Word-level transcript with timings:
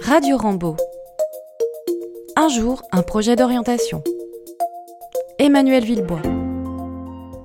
Radio 0.00 0.36
Rambo. 0.36 0.76
Un 2.36 2.48
jour, 2.48 2.82
un 2.92 3.02
projet 3.02 3.36
d'orientation. 3.36 4.02
Emmanuel 5.38 5.84
Villebois. 5.84 6.22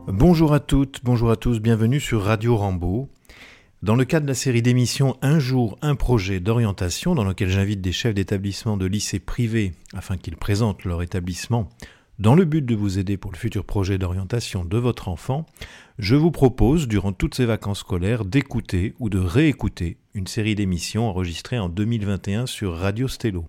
Bonjour 0.07 0.53
à 0.53 0.59
toutes, 0.59 1.01
bonjour 1.03 1.31
à 1.31 1.35
tous, 1.35 1.59
bienvenue 1.59 1.99
sur 1.99 2.23
Radio 2.23 2.55
Rambo. 2.55 3.09
Dans 3.83 3.95
le 3.95 4.05
cadre 4.05 4.25
de 4.25 4.31
la 4.31 4.35
série 4.35 4.61
d'émissions 4.61 5.17
Un 5.21 5.39
jour, 5.39 5.77
un 5.81 5.95
projet 5.95 6.39
d'orientation, 6.39 7.13
dans 7.13 7.23
lequel 7.23 7.49
j'invite 7.49 7.81
des 7.81 7.91
chefs 7.91 8.15
d'établissement 8.15 8.77
de 8.77 8.85
lycées 8.85 9.19
privés 9.19 9.73
afin 9.93 10.17
qu'ils 10.17 10.37
présentent 10.37 10.85
leur 10.85 11.01
établissement 11.03 11.69
dans 12.19 12.33
le 12.33 12.45
but 12.45 12.65
de 12.65 12.75
vous 12.75 12.97
aider 12.97 13.15
pour 13.15 13.31
le 13.31 13.37
futur 13.37 13.63
projet 13.63 13.97
d'orientation 13.97 14.65
de 14.65 14.77
votre 14.77 15.07
enfant, 15.07 15.45
je 15.99 16.15
vous 16.15 16.31
propose, 16.31 16.87
durant 16.87 17.13
toutes 17.13 17.35
ces 17.35 17.45
vacances 17.45 17.79
scolaires, 17.79 18.25
d'écouter 18.25 18.95
ou 18.99 19.09
de 19.09 19.19
réécouter 19.19 19.97
une 20.15 20.27
série 20.27 20.55
d'émissions 20.55 21.07
enregistrées 21.07 21.59
en 21.59 21.69
2021 21.69 22.47
sur 22.47 22.75
Radio 22.75 23.07
Stello. 23.07 23.45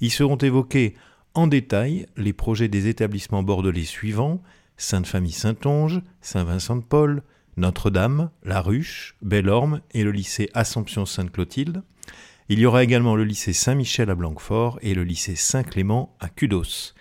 Y 0.00 0.10
seront 0.10 0.36
évoqués 0.36 0.94
en 1.34 1.48
détail 1.48 2.06
les 2.16 2.32
projets 2.32 2.68
des 2.68 2.86
établissements 2.86 3.42
bordelais 3.42 3.84
suivants 3.84 4.40
Sainte-Famille-Saint-Onge, 4.76 6.00
Saint-Vincent-de-Paul, 6.20 7.22
Notre-Dame, 7.56 8.30
La 8.44 8.60
Ruche, 8.60 9.16
Bellorme 9.22 9.80
et 9.92 10.04
le 10.04 10.12
lycée 10.12 10.48
Assomption-Sainte-Clotilde. 10.54 11.82
Il 12.48 12.60
y 12.60 12.66
aura 12.66 12.84
également 12.84 13.16
le 13.16 13.24
lycée 13.24 13.52
Saint-Michel 13.52 14.10
à 14.10 14.14
Blanquefort 14.14 14.78
et 14.82 14.94
le 14.94 15.02
lycée 15.02 15.34
Saint-Clément 15.34 16.14
à 16.20 16.28
Cudos. 16.28 16.94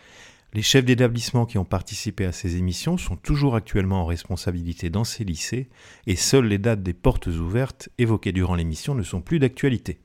Les 0.55 0.61
chefs 0.61 0.85
d'établissement 0.85 1.45
qui 1.45 1.57
ont 1.57 1.65
participé 1.65 2.23
à 2.23 2.31
ces 2.31 2.55
émissions 2.55 2.97
sont 2.97 3.17
toujours 3.17 3.57
actuellement 3.57 4.03
en 4.03 4.05
responsabilité 4.05 4.89
dans 4.89 5.03
ces 5.03 5.25
lycées 5.25 5.67
et 6.07 6.15
seules 6.15 6.45
les 6.45 6.59
dates 6.59 6.81
des 6.81 6.93
portes 6.93 7.27
ouvertes 7.27 7.89
évoquées 7.97 8.31
durant 8.31 8.55
l'émission 8.55 8.95
ne 8.95 9.03
sont 9.03 9.19
plus 9.19 9.37
d'actualité. 9.37 9.99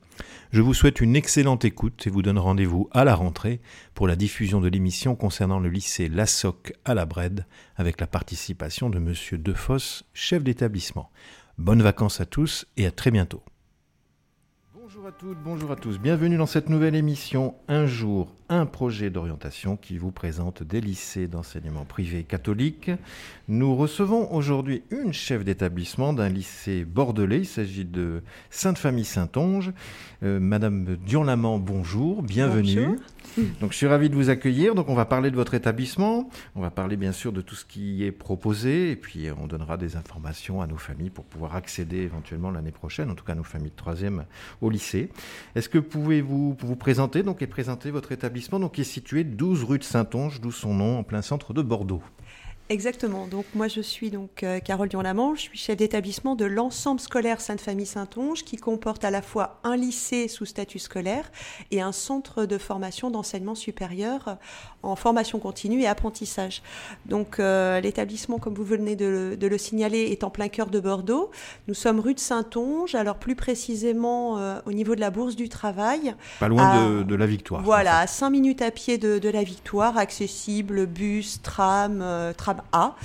Je 0.51 0.59
vous 0.59 0.73
souhaite 0.73 0.99
une 0.99 1.15
excellente 1.15 1.63
écoute 1.63 2.05
et 2.05 2.09
vous 2.09 2.21
donne 2.21 2.37
rendez-vous 2.37 2.89
à 2.91 3.05
la 3.05 3.15
rentrée 3.15 3.61
pour 3.93 4.09
la 4.09 4.17
diffusion 4.17 4.59
de 4.59 4.67
l'émission 4.67 5.15
concernant 5.15 5.61
le 5.61 5.69
lycée 5.69 6.09
Lassoc 6.09 6.73
à 6.83 6.95
la 6.95 7.05
Brède 7.05 7.45
avec 7.77 8.01
la 8.01 8.07
participation 8.07 8.89
de 8.89 8.99
monsieur 8.99 9.37
Defosse, 9.37 10.03
chef 10.13 10.43
d'établissement. 10.43 11.11
Bonnes 11.59 11.81
vacances 11.81 12.19
à 12.19 12.25
tous 12.25 12.65
et 12.75 12.85
à 12.85 12.91
très 12.91 13.11
bientôt. 13.11 13.41
Bonjour 15.01 15.15
à 15.15 15.19
toutes, 15.19 15.43
bonjour 15.43 15.71
à 15.71 15.75
tous. 15.75 15.97
Bienvenue 15.97 16.37
dans 16.37 16.45
cette 16.45 16.69
nouvelle 16.69 16.93
émission 16.93 17.55
Un 17.67 17.87
jour, 17.87 18.35
un 18.49 18.67
projet 18.67 19.09
d'orientation 19.09 19.75
qui 19.75 19.97
vous 19.97 20.11
présente 20.11 20.61
des 20.61 20.79
lycées 20.79 21.27
d'enseignement 21.27 21.85
privé 21.85 22.23
catholique. 22.23 22.91
Nous 23.47 23.75
recevons 23.75 24.31
aujourd'hui 24.31 24.83
une 24.91 25.11
chef 25.11 25.43
d'établissement 25.43 26.13
d'un 26.13 26.29
lycée 26.29 26.85
bordelais. 26.85 27.39
Il 27.39 27.45
s'agit 27.47 27.85
de 27.85 28.21
Sainte-Famille-Saint-Onge. 28.51 29.73
Euh, 30.21 30.39
Madame 30.39 30.97
Dion-Lamant, 31.03 31.57
bonjour, 31.57 32.21
bienvenue. 32.21 32.85
Bonjour. 32.85 33.01
Donc 33.59 33.71
je 33.71 33.77
suis 33.77 33.87
ravi 33.87 34.09
de 34.09 34.15
vous 34.15 34.29
accueillir. 34.29 34.75
Donc 34.75 34.89
on 34.89 34.93
va 34.93 35.05
parler 35.05 35.31
de 35.31 35.35
votre 35.35 35.55
établissement, 35.55 36.29
on 36.55 36.61
va 36.61 36.69
parler 36.69 36.97
bien 36.97 37.11
sûr 37.11 37.31
de 37.31 37.41
tout 37.41 37.55
ce 37.55 37.65
qui 37.65 38.03
est 38.03 38.11
proposé 38.11 38.91
et 38.91 38.95
puis 38.95 39.29
on 39.31 39.47
donnera 39.47 39.77
des 39.77 39.95
informations 39.95 40.61
à 40.61 40.67
nos 40.67 40.77
familles 40.77 41.09
pour 41.09 41.25
pouvoir 41.25 41.55
accéder 41.55 41.97
éventuellement 41.97 42.51
l'année 42.51 42.71
prochaine, 42.71 43.09
en 43.09 43.15
tout 43.15 43.25
cas 43.25 43.33
nos 43.33 43.43
familles 43.43 43.71
de 43.71 43.75
troisième 43.75 44.25
au 44.59 44.69
lycée. 44.69 44.90
Est-ce 45.55 45.69
que 45.69 45.77
pouvez-vous 45.77 46.57
vous 46.59 46.75
présenter 46.75 47.23
donc 47.23 47.41
et 47.41 47.47
présenter 47.47 47.91
votre 47.91 48.11
établissement 48.11 48.59
donc 48.59 48.73
qui 48.73 48.81
est 48.81 48.85
situé 48.85 49.23
12 49.23 49.63
rue 49.63 49.79
de 49.79 49.83
Saint-Onge, 49.83 50.41
d'où 50.41 50.51
son 50.51 50.73
nom 50.73 50.99
en 50.99 51.03
plein 51.03 51.21
centre 51.21 51.53
de 51.53 51.61
Bordeaux? 51.61 52.03
Exactement. 52.71 53.27
Donc 53.27 53.43
moi 53.53 53.67
je 53.67 53.81
suis 53.81 54.11
donc 54.11 54.43
euh, 54.43 54.61
Carole 54.61 54.87
Dion-Lamant, 54.87 55.35
je 55.35 55.41
suis 55.41 55.57
chef 55.57 55.75
d'établissement 55.75 56.35
de 56.35 56.45
l'ensemble 56.45 57.01
scolaire 57.01 57.41
Sainte-Famille 57.41 57.85
Saint-Onge 57.85 58.45
qui 58.45 58.55
comporte 58.55 59.03
à 59.03 59.11
la 59.11 59.21
fois 59.21 59.59
un 59.65 59.75
lycée 59.75 60.29
sous 60.29 60.45
statut 60.45 60.79
scolaire 60.79 61.29
et 61.71 61.81
un 61.81 61.91
centre 61.91 62.45
de 62.45 62.57
formation 62.57 63.11
d'enseignement 63.11 63.55
supérieur 63.55 64.37
en 64.83 64.95
formation 64.95 65.37
continue 65.37 65.81
et 65.81 65.87
apprentissage. 65.87 66.63
Donc 67.05 67.41
euh, 67.41 67.81
l'établissement 67.81 68.39
comme 68.39 68.53
vous 68.53 68.63
venez 68.63 68.95
de 68.95 69.05
le, 69.05 69.35
de 69.37 69.47
le, 69.47 69.57
signaler 69.57 70.03
est 70.03 70.23
en 70.23 70.29
plein 70.29 70.47
cœur 70.47 70.67
de 70.67 70.79
Bordeaux. 70.79 71.29
Nous 71.67 71.73
sommes 71.73 71.99
rue 71.99 72.13
de 72.13 72.21
Saint-Onge, 72.21 72.95
alors 72.95 73.17
plus 73.17 73.35
précisément 73.35 74.37
euh, 74.37 74.61
au 74.65 74.71
niveau 74.71 74.95
de 74.95 75.01
la 75.01 75.09
Bourse 75.09 75.35
du 75.35 75.49
Travail. 75.49 76.15
Pas 76.39 76.47
loin 76.47 76.69
à, 76.69 76.79
de, 76.79 77.03
de, 77.03 77.15
la 77.15 77.25
Victoire. 77.25 77.63
Voilà, 77.63 77.99
à 77.99 78.07
5 78.07 78.29
minutes 78.29 78.61
à 78.61 78.71
pied 78.71 78.97
de, 78.97 79.19
de 79.19 79.29
la 79.29 79.43
Victoire, 79.43 79.97
accessible 79.97 80.85
bus, 80.85 81.41
tram, 81.41 82.01
tram 82.37 82.60
a 82.71 82.95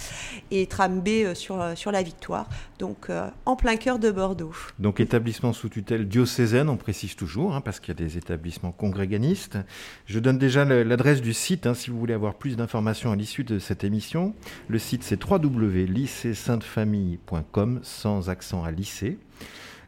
et 0.50 0.66
tram 0.66 1.00
B 1.00 1.08
euh, 1.08 1.34
sur, 1.34 1.62
sur 1.74 1.92
la 1.92 2.02
Victoire, 2.02 2.48
donc 2.78 3.10
euh, 3.10 3.28
en 3.44 3.56
plein 3.56 3.76
cœur 3.76 3.98
de 3.98 4.10
Bordeaux. 4.10 4.54
Donc 4.78 5.00
établissement 5.00 5.52
sous 5.52 5.68
tutelle 5.68 6.08
diocésaine, 6.08 6.68
on 6.68 6.76
précise 6.76 7.16
toujours, 7.16 7.54
hein, 7.54 7.60
parce 7.60 7.80
qu'il 7.80 7.88
y 7.88 7.96
a 8.02 8.04
des 8.04 8.16
établissements 8.18 8.72
congréganistes. 8.72 9.58
Je 10.06 10.18
donne 10.18 10.38
déjà 10.38 10.64
l'adresse 10.64 11.20
du 11.20 11.34
site, 11.34 11.66
hein, 11.66 11.74
si 11.74 11.90
vous 11.90 11.98
voulez 11.98 12.14
avoir 12.14 12.34
plus 12.34 12.56
d'informations 12.56 13.12
à 13.12 13.16
l'issue 13.16 13.44
de 13.44 13.58
cette 13.58 13.84
émission. 13.84 14.34
Le 14.68 14.78
site 14.78 15.02
c'est 15.02 15.22
www.lycée-sainte-famille.com, 15.22 17.80
sans 17.82 18.30
accent 18.30 18.64
à 18.64 18.70
lycée. 18.70 19.18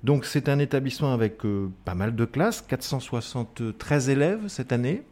Donc 0.05 0.25
c'est 0.25 0.49
un 0.49 0.59
établissement 0.59 1.13
avec 1.13 1.45
euh, 1.45 1.71
pas 1.85 1.95
mal 1.95 2.15
de 2.15 2.25
classes, 2.25 2.63
473 2.63 4.11
élèves 4.11 4.49
cette 4.49 4.73
année 4.73 5.03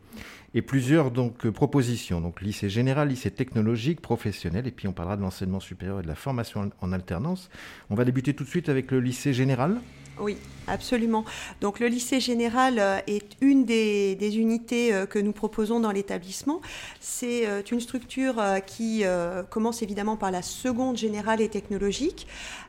et 0.56 0.62
plusieurs 0.62 1.10
donc 1.10 1.48
propositions. 1.50 2.22
Donc 2.22 2.40
lycée 2.40 2.70
général, 2.70 3.08
lycée 3.08 3.30
technologique, 3.30 4.00
professionnel, 4.00 4.66
et 4.66 4.70
puis 4.70 4.88
on 4.88 4.92
parlera 4.92 5.16
de 5.16 5.22
l'enseignement 5.22 5.60
supérieur 5.60 6.00
et 6.00 6.02
de 6.02 6.08
la 6.08 6.14
formation 6.14 6.70
en 6.80 6.92
alternance. 6.92 7.50
On 7.90 7.94
va 7.94 8.06
débuter 8.06 8.32
tout 8.32 8.42
de 8.42 8.48
suite 8.48 8.70
avec 8.70 8.90
le 8.90 9.00
lycée 9.00 9.34
général. 9.34 9.78
Oui, 10.18 10.38
absolument. 10.66 11.26
Donc 11.60 11.78
le 11.78 11.88
lycée 11.88 12.20
général 12.20 12.80
est 13.06 13.36
une 13.42 13.66
des, 13.66 14.14
des 14.14 14.38
unités 14.38 15.04
que 15.10 15.18
nous 15.18 15.32
proposons 15.32 15.78
dans 15.78 15.90
l'établissement. 15.92 16.62
C'est 17.00 17.70
une 17.70 17.80
structure 17.80 18.42
qui 18.66 19.04
commence 19.50 19.82
évidemment 19.82 20.16
par 20.16 20.30
la 20.30 20.40
seconde 20.40 20.96
générale 20.96 21.42
et 21.42 21.50
technologique, 21.50 22.26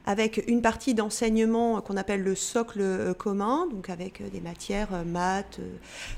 avec 0.08 0.42
une 0.48 0.62
partie 0.62 0.94
d'enseignement 0.94 1.82
qu'on 1.82 1.98
appelle 1.98 2.24
le 2.24 2.34
socle 2.34 3.14
commun, 3.18 3.68
donc 3.70 3.90
avec 3.90 4.24
des 4.32 4.40
matières 4.40 5.04
maths, 5.06 5.60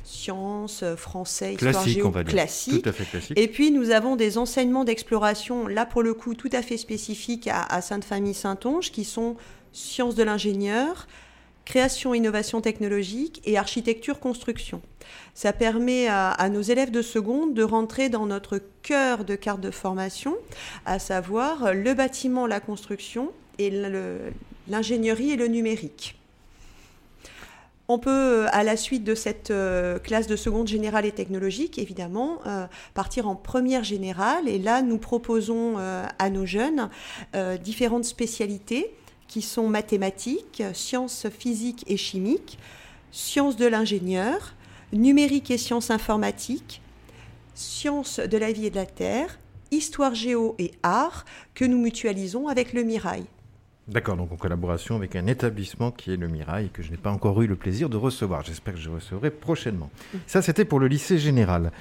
sciences, 0.04 0.84
français, 0.96 1.56
histoire 1.56 1.74
classique, 1.74 1.96
géo, 1.96 2.08
on 2.08 2.12
va 2.12 2.24
dire. 2.24 2.34
classique. 2.34 2.84
Tout 2.84 2.90
à 2.90 2.94
fait 2.94 3.06
classique. 3.06 3.38
Et 3.38 3.48
puis 3.48 3.72
nous 3.72 3.90
avons 3.90 4.16
des 4.16 4.38
enseignements 4.38 4.84
d'exploration, 4.84 5.68
là 5.68 5.88
pour 5.88 6.04
le 6.04 6.14
coup 6.14 6.36
tout 6.36 6.52
à 6.54 6.62
fait 6.62 6.78
spécifiques 6.78 7.48
à, 7.48 7.64
à 7.64 7.82
Sainte-Famille-Saint-Onge, 7.82 8.92
qui 8.92 9.04
sont 9.04 9.36
sciences 9.74 10.14
de 10.14 10.22
l'ingénieur, 10.22 11.08
création, 11.66 12.14
innovation 12.14 12.62
technologique 12.62 13.42
et 13.46 13.58
architecture-construction. 13.58 14.82
Ça 15.34 15.52
permet 15.52 16.08
à, 16.08 16.30
à, 16.30 16.50
nos 16.50 16.62
élèves 16.62 16.92
de 16.92 17.02
seconde 17.02 17.56
de 17.56 17.64
rentrer 17.64 18.10
dans 18.10 18.28
notre 18.28 18.62
cœur 18.84 19.26
de 19.26 19.36
carte 19.36 19.62
de 19.62 19.72
formation, 19.72 20.36
à 20.86 21.00
savoir 21.00 21.74
le 21.74 21.96
bâtiment, 21.96 22.46
la 22.46 22.60
construction 22.60 23.32
et 23.60 23.72
l'ingénierie 24.68 25.32
et 25.32 25.36
le 25.36 25.48
numérique. 25.48 26.16
On 27.92 27.98
peut, 27.98 28.46
à 28.52 28.64
la 28.64 28.78
suite 28.78 29.04
de 29.04 29.16
cette 29.16 29.50
euh, 29.50 29.98
classe 29.98 30.28
de 30.28 30.36
seconde 30.36 30.68
générale 30.68 31.08
et 31.08 31.12
technologique, 31.12 31.80
évidemment, 31.80 32.38
euh, 32.46 32.68
partir 32.94 33.28
en 33.28 33.36
première 33.36 33.84
générale. 33.84 34.48
Et 34.48 34.60
là, 34.60 34.84
nous 34.84 35.00
proposons 35.00 35.80
euh, 35.80 36.06
à 36.20 36.30
nos 36.30 36.46
jeunes 36.46 36.90
différentes 37.64 38.06
spécialités 38.06 38.94
qui 39.28 39.42
sont 39.42 39.68
mathématiques, 39.68 40.62
sciences 40.74 41.28
physiques 41.30 41.84
et 41.88 41.98
chimiques, 41.98 42.60
sciences 43.12 43.58
de 43.58 43.66
l'ingénieur, 43.66 44.54
numérique 44.94 45.50
et 45.50 45.58
sciences 45.58 45.90
informatiques, 45.90 46.82
sciences 47.56 48.20
de 48.20 48.38
la 48.38 48.52
vie 48.52 48.68
et 48.68 48.70
de 48.70 48.76
la 48.76 48.86
terre, 48.86 49.40
histoire 49.72 50.14
géo 50.14 50.56
et 50.60 50.72
art, 50.84 51.26
que 51.56 51.66
nous 51.66 51.80
mutualisons 51.80 52.48
avec 52.48 52.74
le 52.74 52.84
Mirail. 52.84 53.26
D'accord, 53.90 54.18
donc 54.18 54.32
en 54.32 54.36
collaboration 54.36 54.96
avec 54.96 55.16
un 55.16 55.26
établissement 55.26 55.90
qui 55.90 56.14
est 56.14 56.16
le 56.16 56.28
Mirail 56.28 56.70
que 56.70 56.84
je 56.84 56.92
n'ai 56.92 56.98
pas 56.98 57.10
encore 57.10 57.42
eu 57.42 57.48
le 57.48 57.56
plaisir 57.56 57.90
de 57.90 57.98
recevoir. 57.98 58.44
J'espère 58.44 58.76
que 58.76 58.80
je 58.80 58.92
recevrai 58.92 59.32
prochainement. 59.32 59.90
Ça, 60.28 60.44
c'était 60.44 60.64
pour 60.64 60.80
le 60.80 60.86
lycée 60.86 61.18
général. 61.18 61.72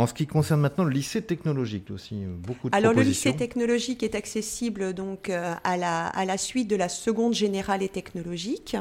En 0.00 0.06
ce 0.06 0.14
qui 0.14 0.26
concerne 0.26 0.62
maintenant 0.62 0.84
le 0.84 0.92
lycée 0.92 1.20
technologique 1.20 1.90
aussi, 1.90 2.22
beaucoup 2.24 2.70
de 2.70 2.74
Alors 2.74 2.94
le 2.94 3.02
lycée 3.02 3.36
technologique 3.36 4.02
est 4.02 4.14
accessible 4.14 4.94
donc 4.94 5.28
euh, 5.28 5.52
à 5.62 5.76
la, 5.76 6.06
à 6.06 6.24
la 6.24 6.38
suite 6.38 6.68
de 6.68 6.76
la 6.76 6.88
seconde 6.88 7.34
générale 7.34 7.82
et 7.82 7.90
technologique. 7.90 8.78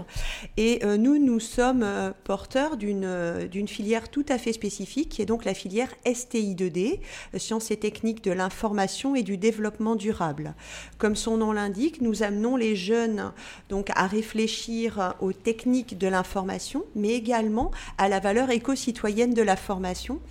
Et 0.56 0.80
euh, 0.86 0.96
nous, 0.96 1.18
nous 1.18 1.42
sommes 1.42 1.84
euh, 1.84 2.12
porteurs 2.24 2.78
d'une 2.78 3.50
d'une 3.52 3.68
filière 3.68 4.08
tout 4.08 4.24
à 4.30 4.38
fait 4.38 4.54
spécifique, 4.54 5.10
qui 5.10 5.22
est 5.22 5.26
donc 5.26 5.44
la 5.44 5.54
filière 5.54 5.90
STI2D, 6.06 7.02
Sciences 7.36 7.70
et 7.72 7.78
techniques 7.78 8.24
de 8.24 8.32
l'information 8.32 9.14
et 9.14 9.24
du 9.24 9.36
développement 9.36 9.98
durable. 9.98 10.54
Comme 11.00 11.18
son 11.18 11.36
nom 11.36 11.52
l'indique, 11.52 12.00
nous 12.00 12.24
amenons 12.24 12.56
les 12.56 12.78
jeunes 12.78 13.34
donc 13.68 13.90
à 13.94 14.08
réfléchir 14.08 15.16
aux 15.20 15.34
techniques 15.34 15.98
de 15.98 16.08
l'information, 16.08 16.86
mais 16.96 17.10
également 17.10 17.72
à 17.98 18.08
la 18.08 18.22
valeur 18.22 18.52
éco-citoyenne 18.52 19.34
de 19.34 19.42
la 19.42 19.58
formation. 19.58 20.22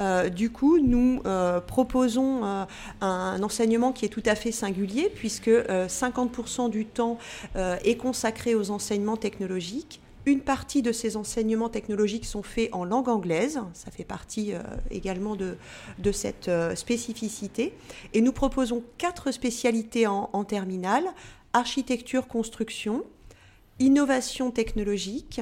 Euh, 0.00 0.27
du 0.28 0.50
coup, 0.50 0.78
nous 0.78 1.20
euh, 1.26 1.60
proposons 1.60 2.44
euh, 2.44 2.64
un 3.00 3.42
enseignement 3.42 3.92
qui 3.92 4.04
est 4.04 4.08
tout 4.08 4.22
à 4.26 4.34
fait 4.34 4.52
singulier, 4.52 5.10
puisque 5.14 5.48
50% 5.48 6.70
du 6.70 6.86
temps 6.86 7.18
est 7.56 7.96
consacré 7.96 8.54
aux 8.54 8.70
enseignements 8.70 9.16
technologiques, 9.16 10.00
Une 10.26 10.40
partie 10.40 10.82
de 10.82 10.92
ces 10.92 11.16
enseignements 11.16 11.70
technologiques 11.70 12.26
sont 12.26 12.42
faits 12.42 12.68
en 12.72 12.84
langue 12.84 13.08
anglaise, 13.08 13.60
ça 13.72 13.90
fait 13.90 14.04
partie 14.04 14.52
également 14.90 15.36
de, 15.36 16.12
cette 16.12 16.50
spécificité. 16.74 17.72
Et 18.12 18.20
nous 18.20 18.32
proposons 18.32 18.82
quatre 18.98 19.30
spécialités 19.30 20.06
en, 20.06 20.28
en 20.32 20.44
terminale, 20.44 21.04
architecture, 21.54 22.26
construction, 22.26 23.04
innovation 23.78 24.50
technologique, 24.50 25.40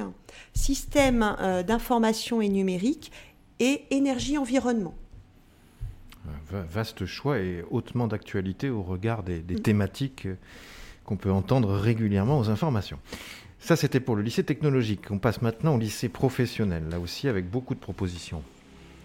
système 0.53 1.35
d'information 1.67 2.41
et 2.41 2.49
numérique 2.49 3.11
et 3.59 3.83
énergie-environnement. 3.91 4.95
Vaste 6.49 7.05
choix 7.05 7.39
et 7.39 7.63
hautement 7.71 8.07
d'actualité 8.07 8.69
au 8.69 8.83
regard 8.83 9.23
des, 9.23 9.39
mm. 9.39 9.59
thématiques 9.59 10.27
qu'on 11.05 11.17
peut 11.17 11.31
entendre 11.31 11.73
régulièrement 11.73 12.39
aux 12.39 12.49
informations. 12.49 12.99
Ça, 13.59 13.75
c'était 13.75 13.99
pour 13.99 14.15
le 14.15 14.21
lycée 14.21 14.43
technologique. 14.43 15.09
On 15.09 15.19
passe 15.19 15.41
maintenant 15.41 15.75
au 15.75 15.79
lycée 15.79 16.09
professionnel, 16.09 16.83
là 16.89 16.99
aussi 16.99 17.27
avec 17.27 17.49
beaucoup 17.49 17.73
de 17.73 17.79
propositions. 17.79 18.43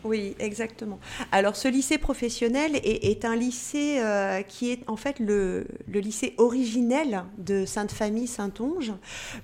Oui, 0.04 0.34
exactement. 0.40 0.98
Alors 1.30 1.54
ce 1.54 1.68
lycée 1.68 1.96
professionnel 1.96 2.80
est, 2.82 3.24
un 3.24 3.36
lycée 3.36 3.98
euh, 4.00 4.42
qui 4.42 4.72
est 4.72 4.80
en 4.88 4.96
fait 4.96 5.20
le, 5.20 5.64
lycée 5.86 6.34
originel 6.38 7.22
de 7.38 7.64
Sainte-Famille 7.64 8.26
Saint-Onge, 8.26 8.92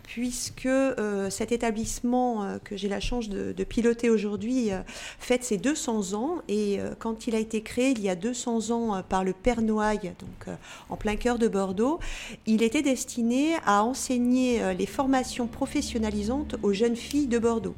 puisque 0.02 0.66
euh, 0.66 1.31
cet 1.31 1.52
établissement 1.52 2.43
euh, 2.43 2.58
que 2.58 2.76
j'ai 2.76 2.88
la 2.88 2.99
chance 2.99 3.28
de, 3.28 3.55
piloter 3.69 4.08
aujourd'hui 4.08 4.70
fête 5.19 5.44
ses 5.44 5.58
200 5.58 6.14
ans 6.14 6.37
et 6.49 6.78
quand 6.99 7.26
il 7.26 7.34
a 7.34 7.38
été 7.38 7.60
créé 7.60 7.90
il 7.90 8.00
y 8.00 8.08
a 8.08 8.14
200 8.14 8.70
ans 8.70 9.02
par 9.06 9.25
le 9.25 9.34
Père 9.34 9.60
Noailles, 9.60 10.14
donc 10.19 10.56
en 10.88 10.96
plein 10.96 11.16
cœur 11.16 11.38
de 11.38 11.49
Bordeaux, 11.49 11.99
il 12.46 12.62
était 12.62 12.81
destiné 12.81 13.56
à 13.66 13.84
enseigner 13.84 14.75
les 14.75 14.87
formations 14.87 15.49
professionnalisantes 15.49 16.56
aux 16.62 16.72
jeunes 16.72 16.96
filles 16.96 17.26
de 17.26 17.38
Bordeaux. 17.38 17.75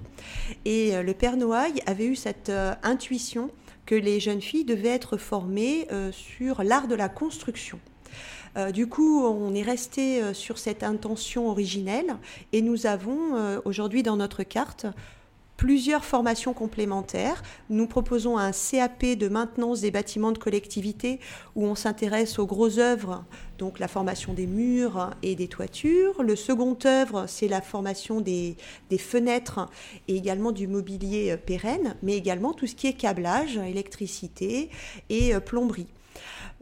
Et 0.65 0.93
le 1.03 1.15
Père 1.15 1.37
Noailles 1.37 1.83
avait 1.87 2.07
eu 2.07 2.15
cette 2.15 2.53
intuition 2.83 3.51
que 3.87 3.95
les 3.95 4.21
jeunes 4.21 4.41
filles 4.41 4.65
devaient 4.65 4.89
être 4.89 5.17
formées 5.17 5.87
euh, 5.93 6.13
sur 6.13 6.63
l'art 6.63 6.89
de 6.89 6.95
la 6.95 7.09
construction. 7.09 7.81
Euh, 8.57 8.71
du 8.71 8.89
coup, 8.89 9.25
on 9.25 9.55
est 9.55 9.63
resté 9.63 10.35
sur 10.35 10.59
cette 10.59 10.83
intention 10.83 11.49
originelle 11.49 12.17
et 12.53 12.63
nous 12.63 12.87
avons 12.87 13.61
aujourd'hui 13.65 14.03
dans 14.03 14.17
notre 14.17 14.43
carte 14.43 14.87
plusieurs 15.61 16.07
formations 16.07 16.55
complémentaires. 16.55 17.43
Nous 17.69 17.87
proposons 17.87 18.39
un 18.39 18.51
CAP 18.51 19.05
de 19.05 19.29
maintenance 19.29 19.83
des 19.83 19.91
bâtiments 19.91 20.33
de 20.33 20.39
collectivité 20.39 21.21
où 21.55 21.67
on 21.67 21.75
s'intéresse 21.75 22.39
aux 22.39 22.47
grosses 22.47 22.79
œuvres, 22.79 23.27
donc 23.59 23.79
la 23.79 23.87
formation 23.87 24.33
des 24.33 24.47
murs 24.47 25.11
et 25.23 25.35
des 25.37 25.49
toitures. 25.49 26.23
Le 26.23 26.35
second 26.35 26.79
œuvre, 26.87 27.27
c'est 27.29 27.47
la 27.47 27.61
formation 27.61 28.23
des, 28.23 28.57
fenêtres 28.99 29.69
et 30.09 30.17
également 30.17 30.51
du 30.51 30.67
mobilier 30.67 31.33
euh, 31.33 31.37
pérenne, 31.37 31.95
mais 32.03 32.17
également 32.17 32.55
tout 32.55 32.67
ce 32.67 32.75
qui 32.75 32.87
est 32.87 32.95
câblage, 32.95 33.59
électricité 33.59 34.71
et 35.11 35.35
euh, 35.35 35.41
plomberie. 35.41 35.89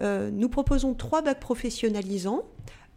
Euh, 0.01 0.29
nous 0.33 0.49
proposons 0.49 0.95
trois 0.95 1.23
bacs 1.23 1.39
professionnalisants. 1.39 2.43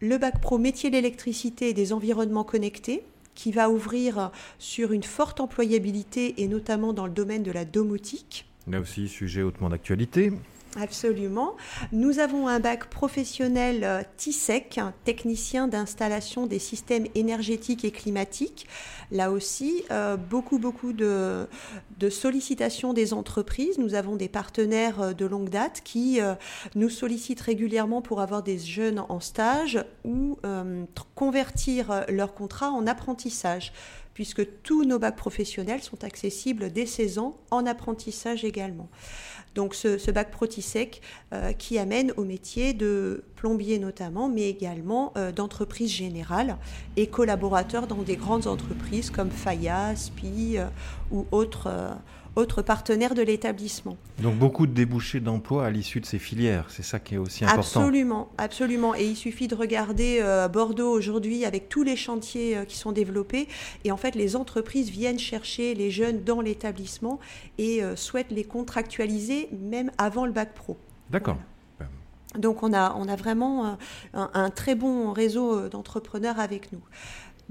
Le 0.00 0.18
bac 0.18 0.40
pro 0.40 0.58
métier 0.58 0.90
de 0.90 0.96
l'électricité 0.96 1.68
et 1.68 1.74
des 1.74 1.92
environnements 1.92 2.42
connectés, 2.42 3.04
qui 3.34 3.52
va 3.52 3.70
ouvrir 3.70 4.30
sur 4.58 4.92
une 4.92 5.02
forte 5.02 5.40
employabilité 5.40 6.42
et 6.42 6.48
notamment 6.48 6.92
dans 6.92 7.06
le 7.06 7.12
domaine 7.12 7.42
de 7.42 7.52
la 7.52 7.64
domotique. 7.64 8.46
Là 8.68 8.80
aussi, 8.80 9.08
sujet 9.08 9.42
hautement 9.42 9.68
d'actualité. 9.68 10.32
Absolument. 10.80 11.54
Nous 11.92 12.18
avons 12.18 12.48
un 12.48 12.58
bac 12.58 12.88
professionnel 12.88 13.84
euh, 13.84 14.02
TISEC, 14.16 14.80
technicien 15.04 15.68
d'installation 15.68 16.46
des 16.46 16.58
systèmes 16.58 17.06
énergétiques 17.14 17.84
et 17.84 17.90
climatiques. 17.90 18.66
Là 19.10 19.30
aussi, 19.30 19.84
euh, 19.90 20.16
beaucoup, 20.16 20.58
beaucoup 20.58 20.94
de, 20.94 21.46
sollicitations 22.08 22.94
des 22.94 23.12
entreprises. 23.12 23.76
Nous 23.78 23.94
avons 23.94 24.16
des 24.16 24.28
partenaires 24.28 25.00
euh, 25.02 25.12
de 25.12 25.26
longue 25.26 25.50
date 25.50 25.82
qui 25.84 26.20
nous 26.74 26.88
sollicitent 26.88 27.40
régulièrement 27.40 28.00
pour 28.00 28.20
avoir 28.20 28.42
des 28.42 28.58
jeunes 28.58 29.00
en 29.08 29.20
stage 29.20 29.84
ou 30.04 30.38
convertir 31.14 32.04
leur 32.08 32.34
contrat 32.34 32.70
en 32.70 32.86
apprentissage 32.86 33.72
puisque 34.14 34.62
tous 34.62 34.84
nos 34.84 34.98
bacs 34.98 35.16
professionnels 35.16 35.82
sont 35.82 36.04
accessibles 36.04 36.70
dès 36.70 36.86
16 36.86 37.18
ans 37.18 37.36
en 37.50 37.66
apprentissage 37.66 38.44
également. 38.44 38.88
Donc 39.54 39.74
ce, 39.74 40.10
bac 40.10 40.30
Protisec 40.30 41.02
euh, 41.32 41.52
qui 41.52 41.78
amène 41.78 42.12
au 42.16 42.24
métier 42.24 42.72
de 42.72 43.24
plombier 43.36 43.78
notamment, 43.78 44.28
mais 44.28 44.48
également 44.48 45.12
euh, 45.16 45.32
d'entreprise 45.32 45.90
générale 45.90 46.56
et 46.96 47.06
collaborateurs 47.06 47.86
dans 47.86 48.02
des 48.02 48.16
grandes 48.16 48.46
entreprises 48.46 49.10
comme 49.10 49.30
Faya, 49.30 49.94
SPI 49.94 50.58
euh, 50.58 50.66
ou 51.10 51.26
autres 51.30 51.70
autres 52.36 52.62
partenaires 52.62 53.14
de 53.14 53.22
l'établissement. 53.22 53.96
Donc 54.20 54.36
beaucoup 54.36 54.66
de 54.66 54.72
débouchés 54.72 55.20
d'emploi 55.20 55.66
à 55.66 55.70
l'issue 55.70 56.00
de 56.00 56.06
ces 56.06 56.18
filières, 56.18 56.66
c'est 56.68 56.82
ça 56.82 56.98
qui 56.98 57.14
est 57.14 57.18
aussi 57.18 57.44
important. 57.44 57.80
Absolument, 57.80 58.28
absolument. 58.38 58.94
Et 58.94 59.06
il 59.06 59.16
suffit 59.16 59.48
de 59.48 59.54
regarder 59.54 60.18
euh, 60.20 60.48
Bordeaux 60.48 60.90
aujourd'hui 60.90 61.44
avec 61.44 61.68
tous 61.68 61.82
les 61.82 61.96
chantiers 61.96 62.56
euh, 62.56 62.64
qui 62.64 62.76
sont 62.76 62.92
développés. 62.92 63.48
Et 63.84 63.92
en 63.92 63.96
fait, 63.96 64.14
les 64.14 64.36
entreprises 64.36 64.90
viennent 64.90 65.18
chercher 65.18 65.74
les 65.74 65.90
jeunes 65.90 66.22
dans 66.24 66.40
l'établissement 66.40 67.20
et 67.58 67.82
euh, 67.82 67.96
souhaitent 67.96 68.32
les 68.32 68.44
contractualiser 68.44 69.48
même 69.52 69.90
avant 69.98 70.26
le 70.26 70.32
bac 70.32 70.54
pro. 70.54 70.76
D'accord. 71.10 71.36
Donc 72.38 72.62
on 72.62 72.72
a, 72.72 72.94
on 72.96 73.08
a 73.08 73.14
vraiment 73.14 73.76
un 74.14 74.48
très 74.48 74.74
bon 74.74 75.12
réseau 75.12 75.68
d'entrepreneurs 75.68 76.40
avec 76.40 76.72
nous. 76.72 76.80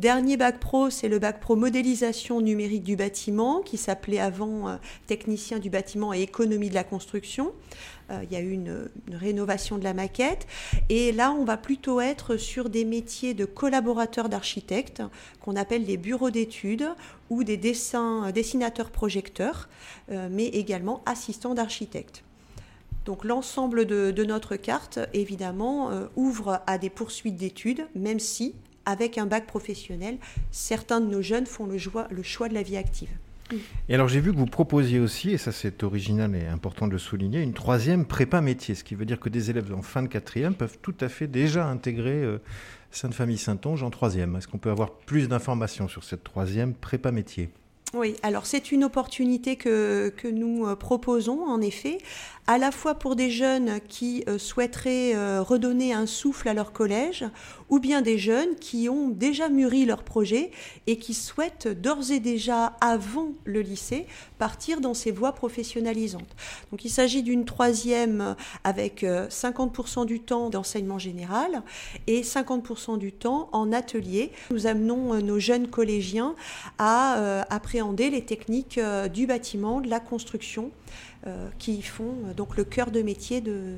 Dernier 0.01 0.35
bac 0.35 0.59
pro, 0.59 0.89
c'est 0.89 1.09
le 1.09 1.19
bac 1.19 1.39
pro 1.39 1.55
modélisation 1.55 2.41
numérique 2.41 2.81
du 2.81 2.95
bâtiment, 2.95 3.61
qui 3.61 3.77
s'appelait 3.77 4.17
avant 4.19 4.67
euh, 4.67 4.77
technicien 5.05 5.59
du 5.59 5.69
bâtiment 5.69 6.11
et 6.11 6.23
économie 6.23 6.69
de 6.69 6.73
la 6.73 6.83
construction. 6.83 7.53
Euh, 8.09 8.21
il 8.23 8.33
y 8.33 8.35
a 8.35 8.39
eu 8.39 8.49
une, 8.49 8.89
rénovation 9.13 9.77
de 9.77 9.83
la 9.83 9.93
maquette. 9.93 10.47
Et 10.89 11.11
là, 11.11 11.31
on 11.31 11.43
va 11.43 11.55
plutôt 11.55 12.01
être 12.01 12.35
sur 12.35 12.71
des 12.71 12.83
métiers 12.83 13.35
de 13.35 13.45
collaborateurs 13.45 14.27
d'architectes, 14.27 15.03
qu'on 15.39 15.55
appelle 15.55 15.85
les 15.85 15.97
bureaux 15.97 16.31
d'études, 16.31 16.89
ou 17.29 17.43
des 17.43 17.57
dessins, 17.57 18.25
euh, 18.25 18.31
dessinateurs 18.31 18.89
projecteurs, 18.89 19.69
mais 20.09 20.47
également 20.47 21.03
assistants 21.05 21.53
d'architectes. 21.53 22.23
Donc 23.05 23.23
l'ensemble 23.23 23.85
de, 23.85 24.23
notre 24.23 24.55
carte, 24.55 24.97
évidemment, 25.13 25.91
ouvre 26.15 26.61
à 26.65 26.79
des 26.79 26.89
poursuites 26.89 27.35
d'études, 27.35 27.85
même 27.95 28.19
si 28.19 28.55
avec 28.91 29.17
un 29.17 29.25
bac 29.25 29.47
professionnel, 29.47 30.17
certains 30.51 31.01
de 31.01 31.07
nos 31.07 31.21
jeunes 31.21 31.45
font 31.45 31.65
le, 31.65 31.77
choix 31.77 32.49
de 32.49 32.53
la 32.53 32.61
vie 32.61 32.77
active. 32.77 33.09
Et 33.89 33.95
alors 33.95 34.07
j'ai 34.07 34.21
vu 34.21 34.31
que 34.31 34.37
vous 34.37 34.45
proposiez 34.45 34.99
aussi, 34.99 35.31
et 35.31 35.37
ça 35.37 35.51
c'est 35.51 35.83
original 35.83 36.35
et 36.35 36.47
important 36.47 36.87
de 36.87 36.93
le 36.93 36.99
souligner, 36.99 37.41
une 37.41 37.53
troisième 37.53 38.05
prépa 38.05 38.39
métier, 38.39 38.75
ce 38.75 38.83
qui 38.83 38.95
veut 38.95 39.05
dire 39.05 39.19
que 39.19 39.29
des 39.29 39.49
élèves 39.49 39.73
en 39.73 39.81
fin 39.81 40.03
de 40.03 40.07
quatrième 40.07 40.55
peuvent 40.55 40.77
tout 40.81 40.95
à 41.01 41.09
fait 41.09 41.27
déjà 41.27 41.65
intégrer 41.65 42.23
euh, 42.23 42.37
Sainte-Famille 42.91 43.37
Saint-Onge 43.37 43.83
en 43.83 43.89
troisième. 43.89 44.35
Est-ce 44.35 44.47
qu'on 44.47 44.57
peut 44.57 44.71
avoir 44.71 44.91
plus 44.91 45.27
d'informations 45.27 45.87
sur 45.87 46.03
cette 46.03 46.23
troisième 46.23 46.73
prépa 46.73 47.11
métier? 47.11 47.49
Oui, 47.93 48.15
alors 48.23 48.45
c'est 48.45 48.71
une 48.71 48.85
opportunité 48.85 49.57
que, 49.57 50.13
que, 50.15 50.29
nous 50.29 50.65
euh, 50.65 50.77
proposons 50.77 51.43
en 51.43 51.59
effet, 51.59 51.97
à 52.47 52.57
la 52.57 52.71
fois 52.71 52.95
pour 52.95 53.17
des 53.17 53.29
jeunes 53.29 53.81
qui 53.89 54.23
euh, 54.29 54.37
souhaiteraient 54.37 55.13
euh, 55.13 55.41
redonner 55.41 55.91
un 55.91 56.05
souffle 56.05 56.47
à 56.47 56.53
leur 56.53 56.71
collège, 56.71 57.25
ou 57.67 57.79
bien 57.79 58.01
des 58.01 58.17
jeunes 58.17 58.55
qui 58.55 58.87
ont 58.87 59.09
déjà 59.09 59.49
mûri 59.49 59.85
leur 59.85 60.03
projet 60.03 60.51
et 60.87 60.97
qui 60.99 61.13
souhaitent 61.13 61.67
d'ores 61.67 62.11
et 62.11 62.21
déjà, 62.21 62.77
avant 62.79 63.33
le 63.43 63.59
lycée, 63.59 64.07
partir 64.39 64.79
dans 64.79 64.93
ces 64.93 65.11
voies 65.11 65.33
professionnalisantes. 65.33 66.35
Donc 66.71 66.85
il 66.85 66.89
s'agit 66.89 67.23
d'une 67.23 67.45
troisième 67.45 68.35
avec 68.63 69.03
50% 69.03 70.05
du 70.05 70.19
temps 70.19 70.49
d'enseignement 70.49 70.99
général 70.99 71.63
et 72.07 72.23
50% 72.23 72.97
du 72.97 73.13
temps 73.13 73.49
en 73.53 73.71
atelier. 73.71 74.31
Nous 74.49 74.67
amenons 74.67 75.21
nos 75.21 75.39
jeunes 75.39 75.69
collégiens 75.69 76.35
à 76.77 77.45
appréhender 77.49 77.80
les 77.97 78.25
techniques 78.25 78.79
du 79.13 79.27
bâtiment, 79.27 79.81
de 79.81 79.89
la 79.89 79.99
construction, 79.99 80.71
euh, 81.27 81.49
qui 81.59 81.83
font 81.83 82.15
euh, 82.25 82.33
donc 82.33 82.57
le 82.57 82.63
cœur 82.63 82.89
de 82.89 83.03
métier 83.03 83.41
de, 83.41 83.75